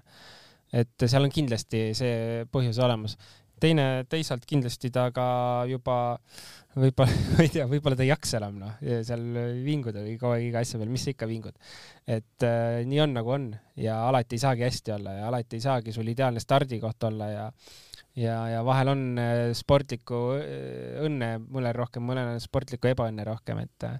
et 0.72 1.06
seal 1.06 1.24
on 1.24 1.30
kindlasti 1.30 1.94
see 1.94 2.44
põhjus 2.52 2.78
olemas 2.82 3.16
teine, 3.64 3.86
teisalt 4.10 4.44
kindlasti 4.48 4.92
ta 4.94 5.08
ka 5.14 5.26
juba 5.70 5.96
võib-olla, 6.76 7.16
ma 7.32 7.46
ei 7.46 7.52
tea, 7.54 7.66
võib-olla 7.70 7.98
ta 7.98 8.04
ei 8.06 8.12
jaksa 8.12 8.38
enam 8.40 8.60
noh, 8.60 8.76
seal 9.06 9.24
vinguda 9.64 10.04
või 10.04 10.18
kogu 10.20 10.36
aeg 10.36 10.50
iga 10.50 10.62
asja 10.64 10.80
peal, 10.80 10.92
mis 10.92 11.06
sa 11.06 11.14
ikka 11.14 11.30
vingud. 11.30 11.56
et 12.06 12.46
äh, 12.46 12.82
nii 12.88 13.00
on 13.06 13.16
nagu 13.16 13.34
on 13.34 13.48
ja 13.80 14.02
alati 14.08 14.38
ei 14.38 14.44
saagi 14.44 14.66
hästi 14.66 14.94
olla 14.98 15.18
ja 15.18 15.26
alati 15.30 15.58
ei 15.58 15.64
saagi 15.64 15.94
sul 15.96 16.08
ideaalne 16.12 16.42
stardikoht 16.42 17.10
olla 17.10 17.30
ja 17.32 17.48
ja, 18.16 18.36
ja 18.48 18.62
vahel 18.66 18.92
on 18.92 19.02
äh, 19.18 19.48
sportlikku 19.56 20.20
äh, 20.38 21.00
õnne 21.06 21.36
mõnel 21.42 21.74
rohkem, 21.76 22.04
mõnel 22.06 22.34
on 22.34 22.42
sportlikku 22.42 22.90
ebaõnne 22.92 23.26
rohkem, 23.26 23.64
et 23.64 23.88
äh, 23.88 23.98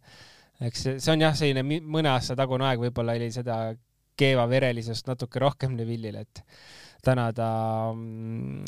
eks 0.68 0.87
see 0.92 1.12
on 1.12 1.24
jah, 1.24 1.35
selline 1.37 1.64
mõne 1.64 2.12
aasta 2.12 2.37
tagune 2.38 2.68
aeg, 2.68 2.83
võib-olla 2.83 3.16
oli 3.18 3.31
seda 3.35 3.59
keevaverelisust 4.18 5.09
natuke 5.11 5.42
rohkem 5.42 5.74
Neville'il, 5.79 6.18
et 6.22 6.42
täna 7.05 7.27
ta 7.37 7.48
mm, 7.92 8.64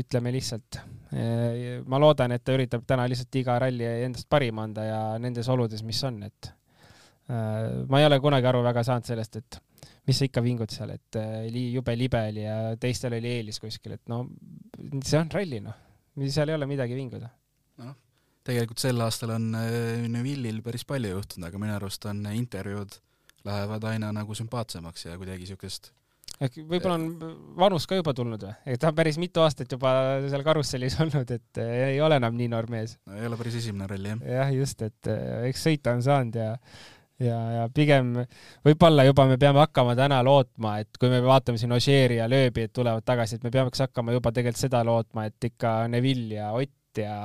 ütleme 0.00 0.32
lihtsalt, 0.34 0.80
eh, 1.12 1.82
ma 1.90 2.00
loodan, 2.00 2.34
et 2.34 2.44
ta 2.44 2.54
üritab 2.56 2.86
täna 2.88 3.06
lihtsalt 3.10 3.40
iga 3.40 3.58
ralli 3.62 3.86
endast 4.06 4.28
parima 4.30 4.64
anda 4.64 4.86
ja 4.86 5.00
nendes 5.22 5.50
oludes, 5.52 5.84
mis 5.86 6.00
on, 6.08 6.22
et 6.28 6.50
eh, 7.28 7.84
ma 7.90 8.00
ei 8.00 8.08
ole 8.08 8.20
kunagi 8.24 8.50
aru 8.50 8.62
väga 8.64 8.84
saanud 8.86 9.10
sellest, 9.10 9.40
et 9.42 9.60
mis 10.08 10.20
sa 10.20 10.28
ikka 10.28 10.44
vingud 10.44 10.72
seal, 10.72 10.94
et 10.96 11.20
eh, 11.20 11.48
jube 11.74 11.96
libe 11.98 12.22
oli 12.30 12.46
ja 12.46 12.58
teistel 12.80 13.18
oli 13.18 13.36
eelis 13.38 13.60
kuskil, 13.62 13.98
et 13.98 14.12
no 14.12 14.24
see 15.02 15.20
on 15.20 15.32
ralli 15.34 15.60
noh, 15.64 15.80
seal 16.28 16.52
ei 16.52 16.58
ole 16.58 16.70
midagi 16.70 16.96
vinguda. 16.96 17.32
noh, 17.84 17.96
tegelikult 18.46 18.80
sel 18.80 19.00
aastal 19.04 19.36
on 19.36 19.50
Neville'il 20.14 20.62
päris 20.64 20.86
palju 20.88 21.16
juhtunud, 21.16 21.48
aga 21.50 21.60
minu 21.60 21.76
arust 21.76 22.06
on 22.08 22.24
intervjuud 22.32 23.00
lähevad 23.44 23.84
aina 23.92 24.12
nagu 24.14 24.34
sümpaatsemaks 24.36 25.06
ja 25.08 25.18
kuidagi 25.20 25.46
siukest 25.50 25.92
äkki 26.42 26.64
võib-olla 26.66 26.96
on 26.98 27.36
vanus 27.58 27.86
ka 27.86 27.98
juba 27.98 28.14
tulnud 28.16 28.42
või? 28.42 28.54
et 28.66 28.80
ta 28.82 28.90
on 28.90 28.98
päris 28.98 29.18
mitu 29.22 29.42
aastat 29.44 29.70
juba 29.70 29.92
seal 30.26 30.42
karussellis 30.46 30.98
olnud, 31.04 31.30
et 31.30 31.62
eh, 31.62 31.76
ei 31.92 32.02
ole 32.02 32.18
enam 32.20 32.34
nii 32.38 32.50
noor 32.52 32.68
mees. 32.72 32.96
no 33.06 33.18
ei 33.18 33.28
ole 33.28 33.38
päris 33.40 33.60
esimene 33.62 33.88
ralli, 33.90 34.14
jah. 34.14 34.26
jah, 34.38 34.52
just, 34.58 34.82
et 34.86 35.12
eh, 35.12 35.48
eks 35.50 35.66
sõita 35.68 35.94
on 35.94 36.04
saanud 36.06 36.40
ja 36.40 36.50
ja, 37.22 37.38
ja 37.58 37.66
pigem 37.74 38.16
võib-olla 38.66 39.04
juba 39.06 39.28
me 39.30 39.38
peame 39.40 39.62
hakkama 39.62 39.94
täna 39.98 40.18
lootma, 40.26 40.78
et 40.82 40.98
kui 40.98 41.12
me 41.12 41.20
vaatame 41.24 41.60
siin 41.60 41.72
Ožeeri 41.76 42.18
ja 42.18 42.26
Lööbi, 42.30 42.66
et 42.66 42.74
tulevad 42.74 43.06
tagasi, 43.06 43.38
et 43.38 43.46
me 43.46 43.52
peaks 43.54 43.84
hakkama 43.86 44.16
juba 44.16 44.32
tegelikult 44.34 44.64
seda 44.64 44.82
lootma, 44.86 45.28
et 45.30 45.50
ikka 45.50 45.76
Neville 45.92 46.40
ja 46.40 46.50
Ott 46.58 46.98
ja 46.98 47.18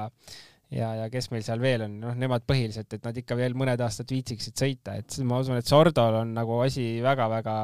ja, 0.73 0.89
ja 1.01 1.07
kes 1.11 1.29
meil 1.33 1.45
seal 1.45 1.61
veel 1.61 1.85
on, 1.85 1.95
noh, 2.03 2.17
nemad 2.17 2.45
põhiliselt, 2.47 2.91
et 2.93 3.05
nad 3.05 3.17
ikka 3.17 3.37
veel 3.39 3.55
mõned 3.57 3.81
aastad 3.81 4.11
viitsiksid 4.13 4.57
sõita, 4.59 4.97
et 4.99 5.17
ma 5.27 5.41
usun, 5.41 5.57
et 5.59 5.69
Sordol 5.69 6.21
on 6.21 6.35
nagu 6.37 6.59
asi 6.65 6.91
väga-väga 7.05 7.55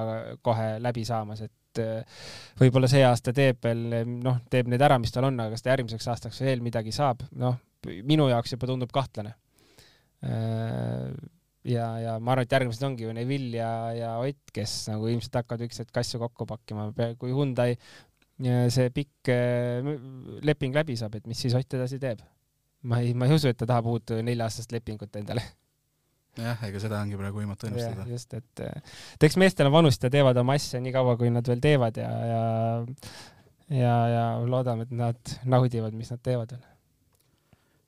kohe 0.45 0.71
läbi 0.83 1.05
saamas, 1.07 1.45
et 1.45 1.83
äh, 1.83 2.25
võib-olla 2.61 2.89
see 2.91 3.05
aasta 3.05 3.33
teeb 3.35 3.61
veel, 3.65 4.01
noh, 4.25 4.41
teeb 4.51 4.71
need 4.71 4.83
ära, 4.85 4.99
mis 5.01 5.13
tal 5.13 5.29
on, 5.29 5.39
aga 5.43 5.55
kas 5.55 5.65
ta 5.65 5.73
järgmiseks 5.75 6.09
aastaks 6.15 6.41
veel 6.45 6.65
midagi 6.65 6.93
saab, 6.95 7.23
noh, 7.41 7.59
minu 7.85 8.29
jaoks 8.31 8.55
juba 8.55 8.71
tundub 8.71 8.93
kahtlane. 8.93 9.35
Äh, 10.25 11.13
ja, 11.69 11.91
ja 12.01 12.17
ma 12.17 12.33
arvan, 12.33 12.47
et 12.47 12.57
järgmised 12.57 12.85
ongi 12.87 13.05
ju 13.05 13.13
Neville 13.13 13.59
ja, 13.59 13.71
ja 13.93 14.17
Ott, 14.23 14.49
kes 14.55 14.85
nagu 14.89 15.11
ilmselt 15.11 15.43
hakkavad 15.43 15.67
üksteist 15.67 16.01
asju 16.01 16.21
kokku 16.25 16.49
pakkima, 16.49 16.89
kui 17.21 17.33
Hyundai 17.35 17.75
see 18.73 18.89
pikk 18.91 19.29
äh, 19.31 19.93
leping 20.43 20.73
läbi 20.75 20.97
saab, 20.99 21.19
et 21.19 21.29
mis 21.29 21.45
siis 21.45 21.53
Ott 21.55 21.77
edasi 21.77 22.01
teeb 22.01 22.25
ma 22.85 23.01
ei, 23.03 23.13
ma 23.17 23.29
ei 23.29 23.37
usu, 23.37 23.51
et 23.51 23.59
ta 23.59 23.67
tahab 23.69 23.91
uut 23.93 24.15
nelja-aastast 24.25 24.73
lepingut 24.75 25.15
endale. 25.19 25.43
jah, 26.39 26.59
ega 26.67 26.81
seda 26.83 26.99
ongi 27.01 27.19
praegu 27.19 27.41
võimatu 27.41 27.69
ennustada. 27.69 28.07
just, 28.11 28.33
et, 28.37 28.65
eks 29.23 29.39
meestel 29.41 29.69
on 29.69 29.77
vanust 29.77 30.03
ja 30.03 30.11
teevad 30.13 30.37
oma 30.41 30.57
asja 30.59 30.81
nii 30.83 30.93
kaua, 30.95 31.15
kui 31.19 31.31
nad 31.33 31.47
veel 31.47 31.63
teevad 31.63 32.01
ja, 32.01 32.11
ja 32.31 32.43
ja, 33.69 33.93
ja 34.09 34.23
loodame, 34.45 34.85
et 34.85 34.95
nad 34.95 35.35
naudivad, 35.45 35.95
mis 35.97 36.11
nad 36.13 36.21
teevad 36.23 36.55
veel. 36.55 36.65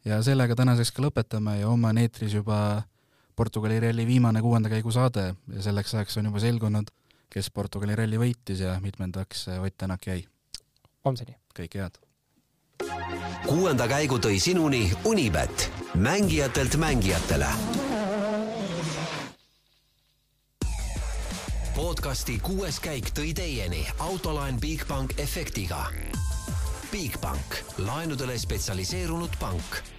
ja 0.07 0.21
sellega 0.25 0.55
tänaseks 0.57 0.93
ka 0.95 1.03
lõpetame 1.05 1.57
ja 1.59 1.67
homme 1.69 1.91
on 1.91 2.01
eetris 2.01 2.37
juba 2.37 2.59
Portugali 3.37 3.79
ralli 3.83 4.07
viimane 4.07 4.41
kuuenda 4.41 4.71
käigu 4.71 4.91
saade 4.93 5.27
ja 5.53 5.61
selleks 5.61 5.93
ajaks 5.93 6.17
on 6.17 6.31
juba 6.31 6.41
selgunud, 6.41 6.89
kes 7.29 7.51
Portugali 7.53 7.95
ralli 7.95 8.17
võitis 8.17 8.63
ja 8.65 8.79
mitmendaks 8.81 9.47
Ott 9.59 9.77
Tänak 9.77 10.07
jäi. 10.07 10.25
homseni! 11.05 11.37
kõike 11.53 11.83
head! 11.83 12.06
Kuuenda 13.47 13.87
käigu 13.87 14.17
tõi 14.17 14.39
sinuni 14.39 14.91
Unibet, 15.03 15.71
mängijatelt 15.95 16.75
mängijatele. 16.75 17.47
podcasti 21.75 22.39
kuues 22.41 22.79
käik 22.79 23.09
tõi 23.13 23.33
teieni 23.33 23.87
autolaen 23.99 24.59
Bigbank 24.59 25.19
efektiga. 25.19 25.85
Bigbank, 26.91 27.61
laenudele 27.77 28.37
spetsialiseerunud 28.37 29.37
pank 29.39 29.96